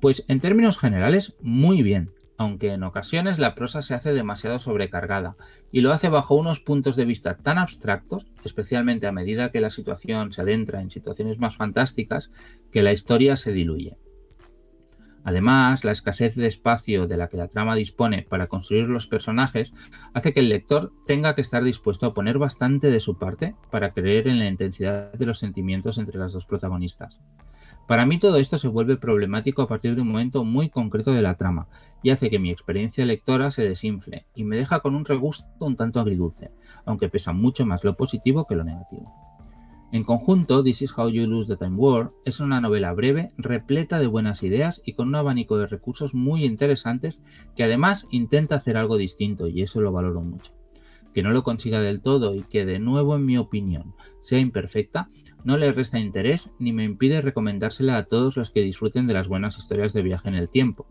Pues 0.00 0.24
en 0.28 0.40
términos 0.40 0.78
generales, 0.78 1.34
muy 1.40 1.82
bien, 1.82 2.12
aunque 2.36 2.72
en 2.72 2.82
ocasiones 2.82 3.38
la 3.38 3.54
prosa 3.54 3.82
se 3.82 3.94
hace 3.94 4.12
demasiado 4.12 4.58
sobrecargada 4.58 5.36
y 5.70 5.80
lo 5.80 5.92
hace 5.92 6.08
bajo 6.08 6.34
unos 6.34 6.60
puntos 6.60 6.96
de 6.96 7.04
vista 7.04 7.36
tan 7.36 7.58
abstractos, 7.58 8.26
especialmente 8.44 9.06
a 9.06 9.12
medida 9.12 9.50
que 9.50 9.60
la 9.60 9.70
situación 9.70 10.32
se 10.32 10.42
adentra 10.42 10.80
en 10.80 10.90
situaciones 10.90 11.38
más 11.38 11.56
fantásticas, 11.56 12.30
que 12.72 12.82
la 12.82 12.92
historia 12.92 13.36
se 13.36 13.52
diluye. 13.52 13.98
Además, 15.24 15.84
la 15.84 15.92
escasez 15.92 16.36
de 16.36 16.46
espacio 16.46 17.06
de 17.06 17.16
la 17.16 17.28
que 17.28 17.38
la 17.38 17.48
trama 17.48 17.74
dispone 17.74 18.22
para 18.22 18.46
construir 18.46 18.88
los 18.88 19.06
personajes 19.06 19.72
hace 20.12 20.34
que 20.34 20.40
el 20.40 20.50
lector 20.50 20.92
tenga 21.06 21.34
que 21.34 21.40
estar 21.40 21.64
dispuesto 21.64 22.06
a 22.06 22.14
poner 22.14 22.38
bastante 22.38 22.90
de 22.90 23.00
su 23.00 23.18
parte 23.18 23.56
para 23.70 23.94
creer 23.94 24.28
en 24.28 24.38
la 24.38 24.46
intensidad 24.46 25.12
de 25.14 25.26
los 25.26 25.38
sentimientos 25.38 25.96
entre 25.96 26.18
las 26.18 26.34
dos 26.34 26.44
protagonistas. 26.44 27.18
Para 27.86 28.06
mí 28.06 28.18
todo 28.18 28.36
esto 28.36 28.58
se 28.58 28.68
vuelve 28.68 28.96
problemático 28.96 29.62
a 29.62 29.68
partir 29.68 29.94
de 29.94 30.02
un 30.02 30.08
momento 30.08 30.44
muy 30.44 30.70
concreto 30.70 31.12
de 31.12 31.22
la 31.22 31.36
trama 31.36 31.68
y 32.02 32.10
hace 32.10 32.30
que 32.30 32.38
mi 32.38 32.50
experiencia 32.50 33.04
lectora 33.04 33.50
se 33.50 33.66
desinfle 33.66 34.26
y 34.34 34.44
me 34.44 34.56
deja 34.56 34.80
con 34.80 34.94
un 34.94 35.04
regusto 35.04 35.46
un 35.60 35.76
tanto 35.76 36.00
agridulce, 36.00 36.50
aunque 36.84 37.08
pesa 37.08 37.32
mucho 37.32 37.66
más 37.66 37.84
lo 37.84 37.96
positivo 37.96 38.46
que 38.46 38.56
lo 38.56 38.64
negativo. 38.64 39.23
En 39.94 40.02
conjunto, 40.02 40.64
This 40.64 40.82
is 40.82 40.98
How 40.98 41.08
You 41.08 41.28
Lose 41.28 41.46
the 41.46 41.56
Time 41.56 41.76
War 41.76 42.10
es 42.24 42.40
una 42.40 42.60
novela 42.60 42.92
breve, 42.92 43.30
repleta 43.38 44.00
de 44.00 44.08
buenas 44.08 44.42
ideas 44.42 44.82
y 44.84 44.94
con 44.94 45.06
un 45.06 45.14
abanico 45.14 45.56
de 45.56 45.68
recursos 45.68 46.14
muy 46.14 46.44
interesantes 46.44 47.22
que 47.54 47.62
además 47.62 48.08
intenta 48.10 48.56
hacer 48.56 48.76
algo 48.76 48.96
distinto 48.96 49.46
y 49.46 49.62
eso 49.62 49.80
lo 49.80 49.92
valoro 49.92 50.20
mucho. 50.20 50.52
Que 51.14 51.22
no 51.22 51.30
lo 51.30 51.44
consiga 51.44 51.80
del 51.80 52.00
todo 52.00 52.34
y 52.34 52.42
que 52.42 52.66
de 52.66 52.80
nuevo 52.80 53.14
en 53.14 53.24
mi 53.24 53.38
opinión 53.38 53.94
sea 54.20 54.40
imperfecta, 54.40 55.10
no 55.44 55.58
le 55.58 55.70
resta 55.70 56.00
interés 56.00 56.50
ni 56.58 56.72
me 56.72 56.82
impide 56.82 57.20
recomendársela 57.20 57.96
a 57.96 58.06
todos 58.06 58.36
los 58.36 58.50
que 58.50 58.62
disfruten 58.62 59.06
de 59.06 59.14
las 59.14 59.28
buenas 59.28 59.58
historias 59.58 59.92
de 59.92 60.02
viaje 60.02 60.28
en 60.28 60.34
el 60.34 60.48
tiempo. 60.48 60.88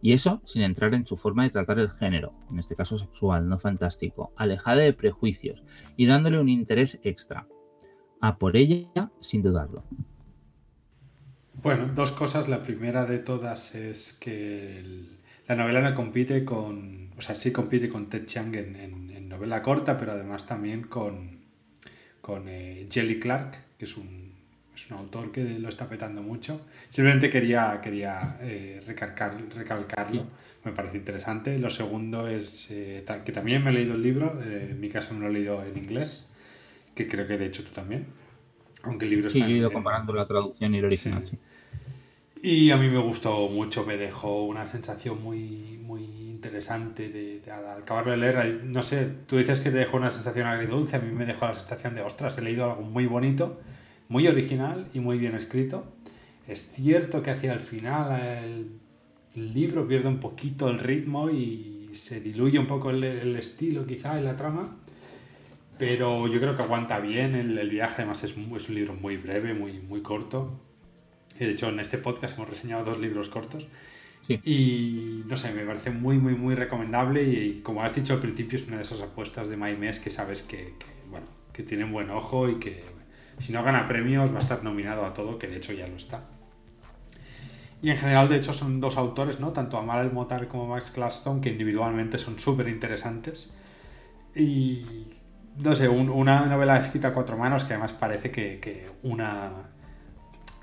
Y 0.00 0.12
eso 0.12 0.42
sin 0.44 0.62
entrar 0.62 0.94
en 0.94 1.06
su 1.06 1.16
forma 1.16 1.42
de 1.42 1.50
tratar 1.50 1.80
el 1.80 1.90
género, 1.90 2.34
en 2.52 2.60
este 2.60 2.76
caso 2.76 2.98
sexual, 2.98 3.48
no 3.48 3.58
fantástico, 3.58 4.32
alejada 4.36 4.82
de 4.82 4.92
prejuicios 4.92 5.64
y 5.96 6.06
dándole 6.06 6.38
un 6.38 6.48
interés 6.48 7.00
extra 7.02 7.48
a 8.20 8.38
por 8.38 8.56
ella 8.56 9.10
sin 9.20 9.42
dudarlo. 9.42 9.84
Bueno, 11.62 11.90
dos 11.94 12.12
cosas. 12.12 12.48
La 12.48 12.62
primera 12.62 13.04
de 13.04 13.18
todas 13.18 13.74
es 13.74 14.12
que 14.12 14.82
la 15.48 15.56
novela 15.56 15.80
no 15.80 15.94
compite 15.94 16.44
con, 16.44 17.10
o 17.16 17.22
sea, 17.22 17.34
sí 17.34 17.50
compite 17.52 17.88
con 17.88 18.08
Ted 18.08 18.26
Chiang 18.26 18.54
en, 18.54 19.28
novela 19.28 19.60
corta, 19.62 19.98
pero 19.98 20.12
además 20.12 20.46
también 20.46 20.84
con, 20.84 21.40
con 22.20 22.48
eh, 22.48 22.88
Jelly 22.90 23.20
Clark, 23.20 23.76
que 23.76 23.84
es 23.84 23.96
un, 23.98 24.32
es 24.74 24.90
un 24.90 24.96
autor 24.96 25.30
que 25.30 25.58
lo 25.58 25.68
está 25.68 25.86
petando 25.86 26.22
mucho. 26.22 26.62
Simplemente 26.88 27.28
quería, 27.28 27.78
quería 27.82 28.38
eh, 28.40 28.82
recalcarlo, 28.86 30.26
me 30.64 30.72
parece 30.72 30.96
interesante. 30.96 31.58
Lo 31.58 31.68
segundo 31.68 32.26
es 32.26 32.68
eh, 32.70 33.04
que 33.24 33.32
también 33.32 33.62
me 33.62 33.70
he 33.70 33.74
leído 33.74 33.94
el 33.94 34.02
libro, 34.02 34.40
en 34.42 34.80
mi 34.80 34.88
caso 34.88 35.12
no 35.12 35.20
lo 35.20 35.28
he 35.28 35.32
leído 35.32 35.62
en 35.62 35.76
inglés, 35.76 36.30
que 36.98 37.06
creo 37.06 37.26
que 37.26 37.38
de 37.38 37.46
hecho 37.46 37.62
tú 37.62 37.70
también. 37.70 38.06
Aunque 38.82 39.06
el 39.06 39.12
libro 39.12 39.30
sí, 39.30 39.38
está. 39.38 39.50
he 39.50 39.56
ido 39.56 39.72
comparando 39.72 40.12
la 40.12 40.26
traducción 40.26 40.74
y 40.74 40.78
el 40.78 40.84
original, 40.84 41.24
sí. 41.26 41.38
Y 42.40 42.70
a 42.70 42.76
mí 42.76 42.88
me 42.88 42.98
gustó 42.98 43.48
mucho, 43.48 43.84
me 43.84 43.96
dejó 43.96 44.44
una 44.44 44.66
sensación 44.66 45.22
muy, 45.22 45.78
muy 45.82 46.04
interesante 46.04 47.08
de, 47.08 47.42
al 47.50 47.82
acabarlo 47.82 48.12
de 48.12 48.18
leer. 48.18 48.64
No 48.64 48.82
sé, 48.82 49.08
tú 49.26 49.38
dices 49.38 49.60
que 49.60 49.70
te 49.70 49.78
dejó 49.78 49.96
una 49.96 50.10
sensación 50.10 50.46
agridulce, 50.46 50.96
a 50.96 51.00
mí 51.00 51.10
me 51.10 51.26
dejó 51.26 51.46
la 51.46 51.54
sensación 51.54 51.94
de, 51.94 52.02
ostras, 52.02 52.38
he 52.38 52.42
leído 52.42 52.64
algo 52.64 52.82
muy 52.82 53.06
bonito 53.06 53.58
muy 54.08 54.26
original 54.26 54.88
y 54.94 55.00
muy 55.00 55.18
bien 55.18 55.34
escrito. 55.34 55.84
Es 56.46 56.72
cierto 56.72 57.22
que 57.22 57.30
hacia 57.30 57.52
el 57.52 57.60
final 57.60 58.20
el 59.34 59.52
libro 59.52 59.86
pierde 59.86 60.08
un 60.08 60.18
poquito 60.18 60.68
el 60.68 60.78
ritmo 60.78 61.30
y 61.30 61.90
se 61.92 62.20
diluye 62.20 62.58
un 62.58 62.66
poco 62.66 62.90
el, 62.90 63.36
estilo 63.36 63.86
quizá 63.86 64.18
en 64.18 64.24
la 64.24 64.36
trama, 64.36 64.76
pero 65.78 66.26
yo 66.26 66.40
creo 66.40 66.56
que 66.56 66.62
aguanta 66.62 66.98
bien 66.98 67.34
el, 67.34 67.70
viaje, 67.70 68.02
además 68.02 68.24
es, 68.24 68.32
es, 68.32 68.68
un 68.68 68.74
libro 68.74 68.94
muy 68.94 69.16
breve, 69.16 69.54
muy, 69.54 69.80
muy 69.80 70.02
corto. 70.02 70.60
De 71.38 71.50
hecho, 71.50 71.68
en 71.68 71.80
este 71.80 71.98
podcast 71.98 72.36
hemos 72.36 72.50
reseñado 72.50 72.84
dos 72.84 72.98
libros 72.98 73.28
cortos. 73.28 73.68
Y 74.28 75.22
no 75.26 75.36
sé, 75.38 75.52
me 75.52 75.64
parece 75.64 75.90
muy, 75.90 76.18
muy, 76.18 76.34
muy 76.34 76.54
recomendable 76.54 77.22
y, 77.22 77.60
como 77.62 77.82
has 77.82 77.94
dicho 77.94 78.12
al 78.12 78.20
principio 78.20 78.58
es 78.58 78.66
una 78.66 78.76
de 78.76 78.82
esas 78.82 79.00
apuestas 79.00 79.48
de 79.48 79.56
Maimes 79.56 80.00
que 80.00 80.10
sabes 80.10 80.42
que, 80.42 80.74
que, 80.78 80.86
bueno, 81.10 81.26
que 81.52 81.62
tienen 81.62 81.90
buen 81.90 82.10
ojo 82.10 82.50
y 82.50 82.56
que 82.56 82.82
si 83.38 83.52
no 83.52 83.62
gana 83.62 83.86
premios 83.86 84.30
va 84.30 84.36
a 84.36 84.40
estar 84.40 84.62
nominado 84.62 85.06
a 85.06 85.14
todo, 85.14 85.38
que 85.38 85.46
de 85.46 85.56
hecho 85.56 85.72
ya 85.72 85.86
lo 85.86 85.96
está. 85.96 86.24
Y 87.80 87.90
en 87.90 87.96
general, 87.96 88.28
de 88.28 88.36
hecho, 88.36 88.52
son 88.52 88.80
dos 88.80 88.96
autores, 88.96 89.38
¿no? 89.38 89.52
Tanto 89.52 89.78
Amal 89.78 90.04
El 90.04 90.12
Motar 90.12 90.48
como 90.48 90.66
Max 90.66 90.92
Gladstone, 90.94 91.40
que 91.40 91.50
individualmente 91.50 92.18
son 92.18 92.38
súper 92.38 92.68
interesantes. 92.68 93.54
Y, 94.34 94.84
no 95.62 95.74
sé, 95.74 95.88
una 95.88 96.46
novela 96.46 96.78
escrita 96.78 97.08
a 97.08 97.12
cuatro 97.12 97.36
manos 97.36 97.64
que 97.64 97.74
además 97.74 97.92
parece 97.92 98.30
que, 98.30 98.86
una... 99.02 99.50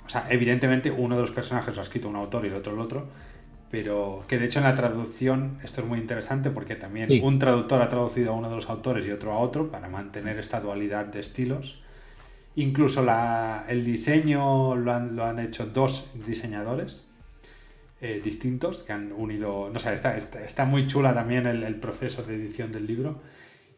O 0.05 0.09
sea, 0.09 0.27
evidentemente 0.29 0.91
uno 0.91 1.15
de 1.15 1.21
los 1.21 1.31
personajes 1.31 1.75
lo 1.75 1.81
ha 1.81 1.83
escrito 1.83 2.07
un 2.07 2.15
autor 2.15 2.45
y 2.45 2.49
el 2.49 2.55
otro 2.55 2.73
el 2.73 2.79
otro, 2.79 3.07
pero 3.71 4.23
que 4.27 4.37
de 4.37 4.45
hecho 4.45 4.59
en 4.59 4.65
la 4.65 4.75
traducción 4.75 5.57
esto 5.63 5.81
es 5.81 5.87
muy 5.87 5.99
interesante 5.99 6.51
porque 6.51 6.75
también 6.75 7.23
un 7.23 7.39
traductor 7.39 7.81
ha 7.81 7.89
traducido 7.89 8.31
a 8.31 8.35
uno 8.35 8.49
de 8.49 8.55
los 8.55 8.69
autores 8.69 9.05
y 9.07 9.11
otro 9.11 9.33
a 9.33 9.39
otro 9.39 9.71
para 9.71 9.89
mantener 9.89 10.37
esta 10.37 10.61
dualidad 10.61 11.07
de 11.07 11.19
estilos. 11.19 11.81
Incluso 12.55 13.03
la, 13.03 13.65
el 13.67 13.83
diseño 13.83 14.75
lo 14.75 14.93
han, 14.93 15.15
lo 15.15 15.25
han, 15.25 15.39
hecho 15.39 15.65
dos 15.65 16.11
diseñadores 16.25 17.05
eh, 17.99 18.21
distintos 18.23 18.83
que 18.83 18.93
han 18.93 19.11
unido. 19.11 19.69
No 19.73 19.79
sé, 19.79 19.93
está, 19.93 20.15
está, 20.15 20.65
muy 20.65 20.85
chula 20.87 21.13
también 21.13 21.47
el, 21.47 21.75
proceso 21.75 22.23
de 22.23 22.35
edición 22.35 22.71
del 22.71 22.87
libro. 22.87 23.19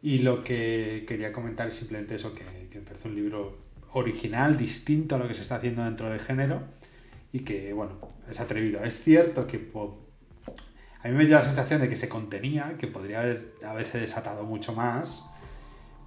Y 0.02 0.18
lo 0.18 0.44
que 0.44 1.04
quería 1.06 1.32
comentar 1.32 1.68
es 1.68 1.74
simplemente 1.74 2.16
eso: 2.16 2.34
que, 2.34 2.44
que 2.70 2.80
parece 2.80 3.08
un 3.08 3.14
libro 3.14 3.58
original, 3.92 4.56
distinto 4.56 5.14
a 5.14 5.18
lo 5.18 5.28
que 5.28 5.34
se 5.34 5.42
está 5.42 5.56
haciendo 5.56 5.84
dentro 5.84 6.10
del 6.10 6.20
género 6.20 6.62
y 7.32 7.40
que, 7.40 7.72
bueno, 7.72 7.98
es 8.30 8.40
atrevido. 8.40 8.84
Es 8.84 9.02
cierto 9.02 9.46
que 9.46 9.70
a 11.02 11.08
mí 11.08 11.14
me 11.14 11.26
dio 11.26 11.36
la 11.36 11.42
sensación 11.42 11.80
de 11.80 11.88
que 11.88 11.96
se 11.96 12.08
contenía, 12.08 12.76
que 12.78 12.86
podría 12.86 13.20
haber, 13.20 13.54
haberse 13.64 13.98
desatado 13.98 14.44
mucho 14.44 14.72
más 14.72 15.28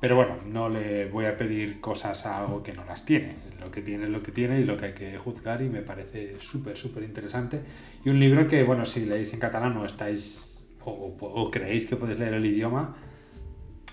pero 0.01 0.15
bueno, 0.15 0.38
no 0.47 0.67
le 0.67 1.08
voy 1.08 1.25
a 1.25 1.38
pedir 1.38 1.80
cosas 1.80 2.25
a 2.25 2.39
algo 2.39 2.63
que 2.63 2.73
no 2.73 2.84
las 2.84 3.06
tiene. 3.06 3.36
Lo 3.60 3.69
que 3.69 3.84
tiene 3.84 4.06
es 4.06 4.10
lo 4.10 4.23
que 4.23 4.32
tiene 4.32 4.60
y 4.60 4.63
lo 4.63 4.75
que 4.75 4.86
hay 4.86 4.93
que 4.93 5.15
juzgar 5.19 5.62
y 5.62 5.69
me 5.69 5.84
parece 5.84 6.38
súper, 6.39 6.75
súper 6.75 7.04
interesante. 7.04 7.62
Y 8.04 8.10
un 8.10 8.19
libro 8.19 8.47
que, 8.47 8.63
bueno, 8.63 8.84
si 8.88 9.06
leéis 9.06 9.32
en 9.34 9.39
catalán 9.39 9.77
o 9.77 9.86
estáis 9.86 10.65
o, 10.84 11.51
creéis 11.51 11.86
que 11.86 11.95
podéis 11.97 12.17
leer 12.17 12.34
el 12.34 12.43
idioma, 12.43 12.97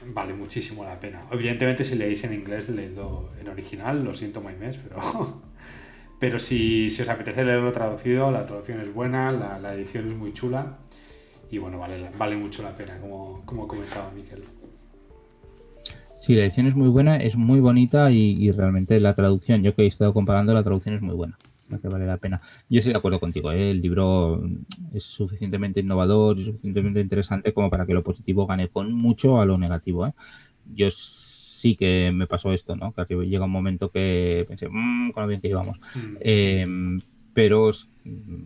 vale 0.07 0.35
muchísimo 0.35 0.85
la 0.85 0.99
pena. 0.99 1.25
Evidentemente 1.31 1.85
si 1.85 1.97
leéis 1.97 2.25
en 2.25 2.35
inglés, 2.35 2.69
leedlo 2.69 3.31
en 3.41 3.49
original, 3.49 4.05
lo 4.05 4.15
siento 4.15 4.41
muy 4.41 4.55
mes, 4.55 4.79
pero, 4.79 5.43
pero 6.19 6.39
si, 6.39 6.91
si, 6.91 7.03
os 7.03 7.09
apetece 7.09 7.45
leerlo 7.45 7.73
traducido, 7.73 8.31
la 8.31 8.47
traducción 8.47 8.81
es 8.81 8.93
buena, 8.93 9.33
la, 9.33 9.59
la 9.59 9.75
edición 9.75 10.09
es 10.09 10.15
muy 10.15 10.33
chula 10.33 10.79
y 11.51 11.59
bueno, 11.59 11.79
vale, 11.79 12.11
vale 12.17 12.37
mucho 12.37 12.63
la 12.63 12.77
pena, 12.77 12.99
como, 12.99 13.43
como 13.45 13.67
comentaba 13.67 14.11
Miquel. 14.15 14.45
Sí, 16.21 16.35
la 16.35 16.43
edición 16.43 16.67
es 16.67 16.75
muy 16.75 16.89
buena, 16.89 17.17
es 17.17 17.37
muy 17.37 17.61
bonita 17.61 18.11
y, 18.11 18.51
realmente 18.51 18.99
la 19.01 19.15
traducción, 19.15 19.63
yo 19.63 19.75
que 19.75 19.83
he 19.83 19.87
estado 19.87 20.13
comparando, 20.13 20.53
la 20.53 20.63
traducción 20.63 20.95
es 20.95 21.01
muy 21.01 21.15
buena, 21.15 21.39
la 21.69 21.79
que 21.79 21.89
vale 21.89 22.07
la 22.07 22.17
pena. 22.17 22.41
Yo 22.69 22.79
estoy 22.79 22.93
de 22.93 22.99
acuerdo 22.99 23.21
contigo, 23.21 23.53
¿eh? 23.53 23.71
el 23.71 23.81
libro 23.81 24.43
es 24.93 25.05
suficientemente 25.05 25.81
innovador 25.81 26.39
y 26.39 26.45
suficientemente 26.45 27.01
interesante 27.01 27.53
como 27.53 27.71
para 27.71 27.87
que 27.87 27.95
lo 27.95 28.03
positivo 28.03 28.47
gane 28.47 28.69
con 28.69 28.93
mucho 28.93 29.41
a 29.41 29.47
lo 29.47 29.59
negativo. 29.59 30.07
¿eh? 30.07 30.13
Yo 30.75 30.91
sí 30.91 31.77
que 31.77 32.13
me 32.15 32.27
pasó 32.27 32.53
esto, 32.53 32.77
¿no? 32.77 32.93
Que 32.93 33.15
llega 33.27 33.45
un 33.45 33.51
momento 33.51 33.91
que 33.91 34.45
pensé, 34.47 34.69
mmm, 34.69 35.11
con 35.11 35.23
lo 35.23 35.29
bien 35.29 35.41
que 35.41 35.49
íbamos. 35.49 35.79
Mm. 35.95 36.17
Em, 36.21 37.01
pero 37.39 37.71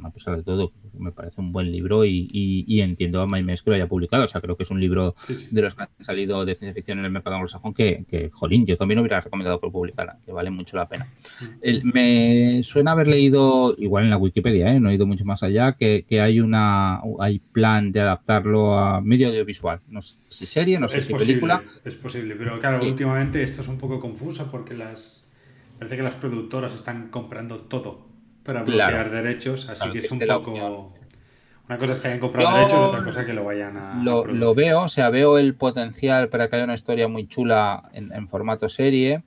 a 0.02 0.11
pesar 0.11 0.37
de 0.37 0.42
todo, 0.42 0.70
me 0.98 1.12
parece 1.12 1.40
un 1.40 1.50
buen 1.50 1.72
libro 1.72 2.05
y, 2.05 2.78
entiendo 2.83 3.22
a 3.22 3.26
Maimes 3.26 3.62
que 3.62 3.70
lo 3.70 3.76
haya 3.76 3.87
publicado. 3.87 4.24
O 4.24 4.28
sea, 4.28 4.42
creo 4.42 4.55
que 4.55 4.64
es 4.64 4.70
un 4.70 4.81
libro 4.81 5.14
de 5.50 5.62
los 5.62 5.74
que 5.74 5.83
han 5.85 5.88
salido 6.05 6.44
de 6.44 6.55
ciencia 6.55 6.74
ficción 6.74 6.98
en 6.98 7.07
el 7.07 7.11
mercado 7.11 7.37
anglosajón 7.37 7.72
que, 7.72 8.05
que, 8.07 8.28
jolín, 8.28 8.66
yo 8.66 8.76
también 8.76 9.00
hubiera 9.00 9.22
recomendado 9.22 9.59
que 9.61 9.66
lo 9.66 10.18
que 10.26 10.33
vale 10.33 10.50
mucho 10.50 10.76
la 10.76 10.90
pena. 10.90 11.07
Mm. 11.40 11.90
me 11.90 12.62
suena 12.64 12.90
haber 12.90 13.09
leído, 13.09 13.74
igual 13.78 14.05
en 14.05 14.11
la 14.11 14.18
Wikipedia, 14.18 14.74
¿eh? 14.74 14.78
no 14.78 14.90
he 14.90 14.94
ido 14.94 15.07
mucho 15.07 15.24
más 15.24 15.42
allá, 15.42 15.72
que, 15.72 16.05
hay 16.20 16.40
una 16.40 17.00
hay 17.18 17.38
plan 17.38 17.92
de 17.92 18.00
adaptarlo 18.00 18.78
a 18.78 19.00
medio 19.00 19.28
audiovisual. 19.28 19.81
No 19.88 20.02
sé 20.02 20.16
si 20.28 20.44
serie, 20.44 20.78
no 20.78 20.87
sé 20.87 21.00
si 21.00 21.14
película. 21.14 21.64
Es 21.83 21.94
posible, 21.94 22.35
pero 22.37 22.61
claro, 22.61 22.85
últimamente 22.87 23.42
esto 23.42 23.62
es 23.62 23.68
un 23.68 23.78
poco 23.78 23.98
confuso 24.00 24.50
porque 24.50 24.74
las 24.74 25.31
parece 25.78 25.96
que 25.96 26.02
las 26.02 26.14
productoras 26.16 26.74
están 26.74 27.09
comprando 27.09 27.57
todo 27.57 28.12
para 28.44 28.62
bloquear 28.62 29.11
derechos, 29.11 29.68
así 29.68 29.90
que 29.90 29.98
es 29.98 30.11
un 30.11 30.20
poco... 30.20 30.92
Una 31.68 31.78
cosa 31.78 31.92
es 31.92 32.00
que 32.00 32.09
hayan 32.09 32.20
comprado 32.20 32.55
derechos, 32.57 32.78
otra 32.78 33.05
cosa 33.05 33.24
que 33.24 33.33
lo 33.33 33.44
vayan 33.44 33.76
a. 33.76 34.02
Lo, 34.02 34.55
veo, 34.55 34.83
o 34.83 34.88
sea, 34.88 35.11
veo 35.11 35.38
el 35.38 35.55
potencial 35.55 36.28
para 36.28 36.48
que 36.48 36.57
haya 36.57 36.64
una 36.64 36.74
historia 36.74 37.09
muy 37.09 37.28
chula 37.28 37.88
en, 37.94 38.28
formato 38.28 38.68
serie. 38.68 39.22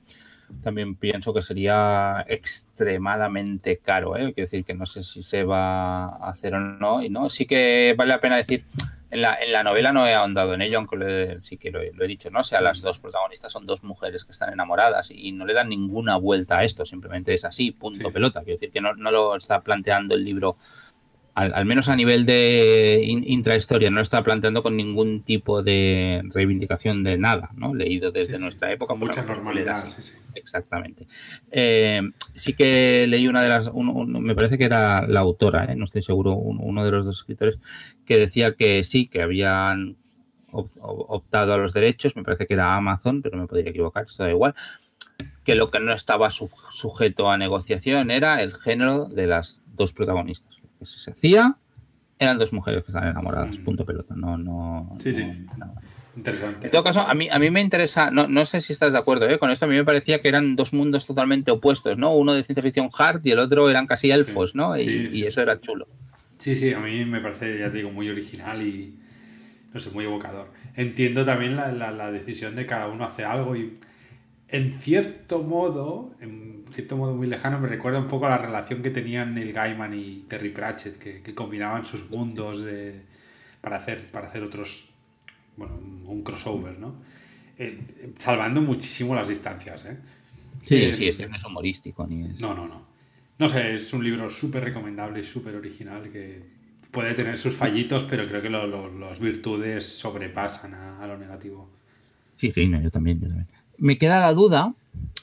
También 0.61 0.95
pienso 0.95 1.33
que 1.33 1.41
sería 1.41 2.23
extremadamente 2.27 3.77
caro, 3.77 4.15
¿eh? 4.15 4.33
Quiero 4.33 4.45
decir 4.45 4.63
que 4.63 4.75
no 4.75 4.85
sé 4.85 5.01
si 5.03 5.23
se 5.23 5.43
va 5.43 6.05
a 6.05 6.29
hacer 6.29 6.53
o 6.53 6.59
no. 6.59 7.01
Y 7.01 7.09
no, 7.09 7.29
sí 7.29 7.45
que 7.45 7.95
vale 7.97 8.11
la 8.11 8.21
pena 8.21 8.37
decir. 8.37 8.63
En 9.11 9.21
la, 9.21 9.37
en 9.41 9.51
la 9.51 9.63
novela 9.63 9.91
no 9.91 10.07
he 10.07 10.13
ahondado 10.13 10.53
en 10.55 10.61
ello, 10.61 10.79
aunque 10.79 11.37
sí 11.41 11.57
que 11.57 11.71
lo 11.71 11.79
he, 11.81 12.07
dicho, 12.07 12.31
¿no? 12.31 12.39
O 12.39 12.43
sea, 12.43 12.59
las 12.59 12.81
dos 12.81 12.99
protagonistas 12.99 13.51
son 13.51 13.65
dos 13.65 13.83
mujeres 13.83 14.25
que 14.25 14.31
están 14.31 14.51
enamoradas 14.51 15.11
y 15.11 15.31
no 15.31 15.45
le 15.45 15.53
dan 15.53 15.69
ninguna 15.69 16.17
vuelta 16.17 16.57
a 16.57 16.63
esto, 16.63 16.85
simplemente 16.85 17.33
es 17.33 17.45
así, 17.45 17.71
punto 17.71 18.11
pelota. 18.11 18.41
Quiero 18.41 18.55
decir 18.55 18.71
que 18.71 18.81
no, 18.81 18.93
no 18.93 19.11
lo 19.11 19.35
está 19.35 19.61
planteando 19.61 20.15
el 20.15 20.25
libro 20.25 20.57
al, 21.35 21.65
menos 21.65 21.89
a 21.89 21.97
nivel 21.97 22.25
de 22.25 23.01
intrahistoria, 23.05 23.89
no 23.89 23.99
está 23.99 24.23
planteando 24.23 24.63
con 24.63 24.77
ningún 24.77 25.21
tipo 25.21 25.61
de 25.61 26.21
reivindicación 26.33 27.03
de 27.03 27.17
nada, 27.17 27.49
¿no? 27.57 27.75
Leído 27.75 28.11
desde 28.11 28.39
nuestra 28.39 28.71
época. 28.71 28.95
Mucha 28.95 29.21
normalidad, 29.21 29.85
sí, 29.85 30.01
sí. 30.01 30.17
Exactamente. 30.33 31.07
Eh, 31.51 32.01
sí 32.33 32.53
que 32.53 33.05
leí 33.09 33.27
una 33.27 33.43
de 33.43 33.49
las, 33.49 33.69
me 33.73 34.33
parece 34.33 34.57
que 34.57 34.63
era 34.63 35.05
la 35.05 35.19
autora, 35.19 35.65
¿eh? 35.65 35.75
no 35.75 35.83
estoy 35.83 36.03
seguro, 36.03 36.35
uno 36.35 36.85
de 36.85 36.91
los 36.91 37.05
dos 37.05 37.17
escritores, 37.17 37.59
que 38.05 38.17
decía 38.17 38.55
que 38.55 38.85
sí, 38.85 39.07
que 39.07 39.21
habían 39.21 39.97
optado 40.53 41.53
a 41.53 41.57
los 41.57 41.73
derechos, 41.73 42.15
me 42.15 42.23
parece 42.23 42.47
que 42.47 42.53
era 42.53 42.77
Amazon, 42.77 43.21
pero 43.21 43.37
me 43.37 43.45
podría 43.45 43.71
equivocar, 43.71 44.05
esto 44.05 44.23
da 44.23 44.29
igual, 44.29 44.55
que 45.43 45.55
lo 45.55 45.69
que 45.69 45.81
no 45.81 45.91
estaba 45.91 46.29
sujeto 46.29 47.29
a 47.29 47.37
negociación 47.37 48.09
era 48.09 48.41
el 48.41 48.53
género 48.53 49.05
de 49.05 49.27
las 49.27 49.61
dos 49.65 49.91
protagonistas 49.91 50.54
que 50.79 50.85
se 50.85 51.11
hacía 51.11 51.57
eran 52.17 52.37
dos 52.37 52.53
mujeres 52.53 52.83
que 52.83 52.91
estaban 52.91 53.09
enamoradas, 53.09 53.57
punto 53.57 53.85
pelota. 53.85 54.15
No, 54.15 54.37
no. 54.37 54.95
Sí, 54.99 55.11
sí. 55.11 55.23
Interesante. 56.15 56.67
En 56.67 56.71
todo 56.71 56.83
caso, 56.83 57.01
a 57.01 57.13
mí, 57.13 57.27
a 57.29 57.37
mí 57.39 57.51
me 57.51 57.59
interesa, 57.59 58.09
no, 58.09 58.27
no 58.27 58.45
sé 58.45 58.61
si 58.61 58.71
estás 58.71 58.93
de 58.93 58.99
acuerdo 58.99 59.27
¿eh? 59.27 59.37
con 59.37 59.51
esto, 59.51 59.65
a 59.65 59.67
mí 59.67 59.75
me 59.75 59.83
parecía 59.83 60.21
que 60.21 60.29
eran 60.29 60.55
dos 60.55 60.71
mundos 60.71 61.05
totalmente 61.05 61.51
opuestos, 61.51 61.97
¿no? 61.97 62.15
Uno 62.15 62.33
de 62.33 62.43
ciencia 62.43 62.63
ficción 62.63 62.89
hard 62.97 63.19
y 63.25 63.31
el 63.31 63.39
otro 63.39 63.69
eran 63.69 63.85
casi 63.85 64.11
elfos, 64.11 64.55
¿no? 64.55 64.77
Y, 64.77 65.23
eso 65.23 65.41
era 65.41 65.59
chulo. 65.59 65.87
Sí, 66.37 66.55
sí, 66.55 66.73
a 66.73 66.79
mí 66.79 67.03
me 67.03 67.19
parece, 67.19 67.59
ya 67.59 67.69
te 67.69 67.77
digo, 67.77 67.91
muy 67.91 68.09
original 68.09 68.61
y, 68.61 68.97
no 69.73 69.79
sé, 69.79 69.89
muy 69.89 70.05
evocador. 70.05 70.53
Entiendo 70.75 71.25
también 71.25 71.57
la, 71.57 71.71
la, 71.71 72.11
decisión 72.11 72.55
de 72.55 72.65
cada 72.65 72.87
uno 72.87 73.03
hace 73.03 73.25
algo 73.25 73.55
y 73.55 73.77
en 74.55 74.79
cierto 74.79 75.43
modo, 75.43 76.15
en 76.21 76.63
cierto 76.71 76.95
modo 76.95 77.13
muy 77.13 77.27
lejano, 77.27 77.59
me 77.59 77.67
recuerda 77.67 77.99
un 77.99 78.07
poco 78.07 78.25
a 78.25 78.29
la 78.29 78.37
relación 78.37 78.81
que 78.81 78.89
tenían 78.89 79.35
Neil 79.35 79.51
Gaiman 79.51 79.93
y 79.93 80.25
Terry 80.29 80.49
Pratchett, 80.49 80.97
que, 80.97 81.35
combinaban 81.35 81.83
sus 81.83 82.09
mundos 82.09 82.61
de, 82.61 83.01
para, 83.59 83.75
hacer, 83.75 84.09
para 84.11 84.29
hacer 84.29 84.43
otros, 84.43 84.89
bueno, 85.57 85.75
un 85.75 86.23
crossover, 86.23 86.79
¿no? 86.79 86.95
Eh, 87.57 88.13
salvando 88.17 88.61
muchísimo 88.61 89.13
las 89.13 89.27
distancias, 89.27 89.83
¿eh? 89.85 89.97
Sí, 90.63 90.75
eh, 90.75 90.93
sí, 90.93 91.07
este 91.09 91.27
no 91.27 91.35
es 91.35 91.43
humorístico 91.43 92.07
ni 92.07 92.23
es... 92.23 92.39
No, 92.39 92.55
no, 92.55 92.65
no. 92.67 92.85
No 93.37 93.47
sé, 93.49 93.73
es 93.73 93.93
un 93.93 94.03
libro 94.05 94.29
súper 94.29 94.63
recomendable 94.63 95.19
y 95.19 95.23
súper 95.23 95.55
original 95.55 96.09
que 96.09 96.41
puede 96.91 97.13
tener 97.13 97.37
sus 97.37 97.53
fallitos, 97.53 98.03
pero 98.03 98.25
creo 98.25 98.41
que 98.41 98.49
las 98.49 99.19
virtudes 99.19 99.85
sobrepasan 99.85 100.73
a, 100.73 101.05
lo 101.05 101.17
negativo. 101.17 101.69
Sí, 102.37 102.51
sí, 102.51 102.69
yo 102.69 102.89
también, 102.89 103.19
yo 103.19 103.27
también. 103.27 103.54
Me 103.77 103.97
queda 103.97 104.19
la 104.19 104.33
duda, 104.33 104.73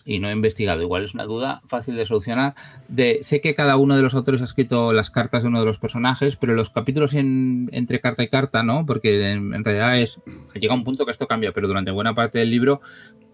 y 0.04 0.18
no 0.18 0.28
he 0.28 0.32
investigado, 0.32 0.82
igual 0.82 1.04
es 1.04 1.14
una 1.14 1.24
duda 1.24 1.62
fácil 1.66 1.94
de 1.94 2.06
solucionar, 2.06 2.54
de 2.88 3.20
sé 3.22 3.40
que 3.40 3.54
cada 3.54 3.76
uno 3.76 3.96
de 3.96 4.02
los 4.02 4.14
autores 4.14 4.42
ha 4.42 4.46
escrito 4.46 4.92
las 4.92 5.10
cartas 5.10 5.42
de 5.42 5.48
uno 5.48 5.60
de 5.60 5.66
los 5.66 5.78
personajes, 5.78 6.36
pero 6.36 6.54
los 6.54 6.70
capítulos 6.70 7.14
entre 7.14 8.00
carta 8.00 8.22
y 8.22 8.28
carta, 8.28 8.62
¿no? 8.62 8.84
Porque 8.84 9.30
en, 9.30 9.64
realidad 9.64 9.98
es 9.98 10.20
llega 10.54 10.74
un 10.74 10.84
punto 10.84 11.04
que 11.04 11.12
esto 11.12 11.28
cambia, 11.28 11.52
pero 11.52 11.68
durante 11.68 11.90
buena 11.90 12.14
parte 12.14 12.40
del 12.40 12.50
libro 12.50 12.80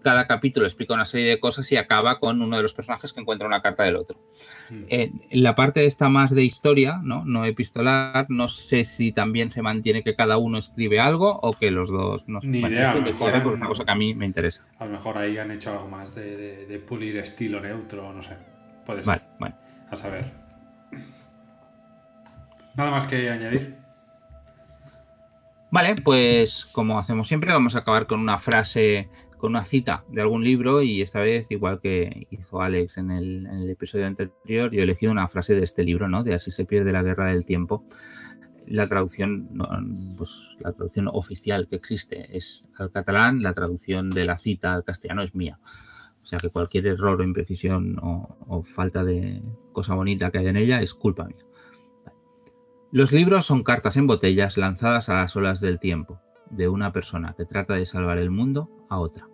cada 0.03 0.27
capítulo 0.27 0.65
explica 0.65 0.93
una 0.93 1.05
serie 1.05 1.27
de 1.29 1.39
cosas 1.39 1.71
y 1.71 1.77
acaba 1.77 2.19
con 2.19 2.41
uno 2.41 2.57
de 2.57 2.63
los 2.63 2.73
personajes 2.73 3.11
que 3.13 3.19
encuentra 3.21 3.47
una 3.47 3.61
carta 3.61 3.83
del 3.83 3.95
otro. 3.95 4.17
Mm. 4.69 4.83
En 4.89 5.21
la 5.31 5.55
parte 5.55 5.85
esta 5.85 6.09
más 6.09 6.33
de 6.33 6.43
historia, 6.43 6.99
¿no? 7.03 7.23
no 7.25 7.45
epistolar, 7.45 8.25
no 8.29 8.47
sé 8.47 8.83
si 8.83 9.11
también 9.11 9.51
se 9.51 9.61
mantiene 9.61 10.03
que 10.03 10.15
cada 10.15 10.37
uno 10.37 10.57
escribe 10.57 10.99
algo 10.99 11.39
o 11.41 11.53
que 11.53 11.71
los 11.71 11.89
dos 11.89 12.23
no 12.27 12.41
sé. 12.41 12.47
Ni 12.47 12.59
idea, 12.59 12.91
a 12.91 12.95
lo 12.95 13.01
mejor 13.01 13.35
una 13.47 13.67
cosa 13.67 13.85
que 13.85 13.91
a 13.91 13.95
mí 13.95 14.13
me 14.15 14.25
interesa. 14.25 14.65
A 14.77 14.85
lo 14.85 14.91
mejor 14.91 15.17
ahí 15.17 15.37
han 15.37 15.51
hecho 15.51 15.71
algo 15.71 15.87
más 15.87 16.13
de, 16.15 16.35
de- 16.37 16.65
de 16.65 16.79
pulir 16.79 17.17
estilo 17.17 17.59
neutro, 17.59 18.13
no 18.13 18.21
sé. 18.21 18.37
Puede 18.85 19.03
ser. 19.03 19.07
Vale, 19.07 19.21
bueno. 19.39 19.55
A 19.91 19.95
saber. 19.95 20.25
Nada 22.75 22.91
más 22.91 23.07
que 23.07 23.29
añadir. 23.29 23.75
Vale, 25.71 25.95
pues 25.97 26.65
como 26.73 26.97
hacemos 26.97 27.27
siempre, 27.27 27.51
vamos 27.53 27.75
a 27.75 27.79
acabar 27.79 28.07
con 28.07 28.19
una 28.19 28.37
frase, 28.39 29.09
con 29.39 29.51
una 29.51 29.63
cita 29.63 30.03
de 30.09 30.21
algún 30.21 30.43
libro 30.43 30.83
y 30.83 31.01
esta 31.01 31.21
vez, 31.21 31.49
igual 31.49 31.79
que 31.79 32.27
hizo 32.29 32.61
Alex 32.61 32.97
en 32.97 33.09
el, 33.09 33.69
episodio 33.69 34.05
anterior, 34.05 34.69
yo 34.71 34.81
he 34.81 34.83
elegido 34.83 35.11
una 35.11 35.27
frase 35.29 35.55
de 35.55 35.63
este 35.63 35.83
libro, 35.83 36.09
¿no? 36.09 36.23
De 36.23 36.35
Así 36.35 36.51
se 36.51 36.65
pierde 36.65 36.91
la 36.91 37.01
guerra 37.01 37.27
del 37.27 37.45
tiempo. 37.45 37.85
La 38.67 38.85
traducción, 38.85 39.49
pues 40.17 40.29
la 40.59 40.73
traducción 40.73 41.07
oficial 41.07 41.67
que 41.67 41.77
existe 41.77 42.37
es 42.37 42.65
al 42.77 42.91
catalán, 42.91 43.41
la 43.41 43.53
traducción 43.53 44.09
de 44.09 44.25
la 44.25 44.37
cita 44.37 44.73
al 44.73 44.83
castellano 44.83 45.23
es 45.23 45.33
mía. 45.33 45.59
O 46.21 46.25
sea 46.25 46.37
que 46.37 46.49
cualquier 46.49 46.85
error 46.85 47.21
o 47.21 47.23
imprecisión 47.23 47.97
o, 47.99 48.37
o 48.47 48.61
falta 48.61 49.03
de 49.03 49.41
cosa 49.71 49.95
bonita 49.95 50.29
que 50.29 50.39
haya 50.39 50.49
en 50.49 50.57
ella 50.57 50.81
es 50.81 50.93
culpa 50.93 51.25
mía. 51.25 51.45
Los 52.91 53.13
libros 53.13 53.45
son 53.45 53.63
cartas 53.63 53.95
en 53.95 54.05
botellas 54.05 54.57
lanzadas 54.57 55.07
a 55.07 55.13
las 55.13 55.35
olas 55.35 55.61
del 55.61 55.79
tiempo, 55.79 56.19
de 56.49 56.67
una 56.67 56.91
persona 56.91 57.35
que 57.37 57.45
trata 57.45 57.75
de 57.75 57.85
salvar 57.85 58.17
el 58.17 58.31
mundo 58.31 58.69
a 58.89 58.99
otra. 58.99 59.28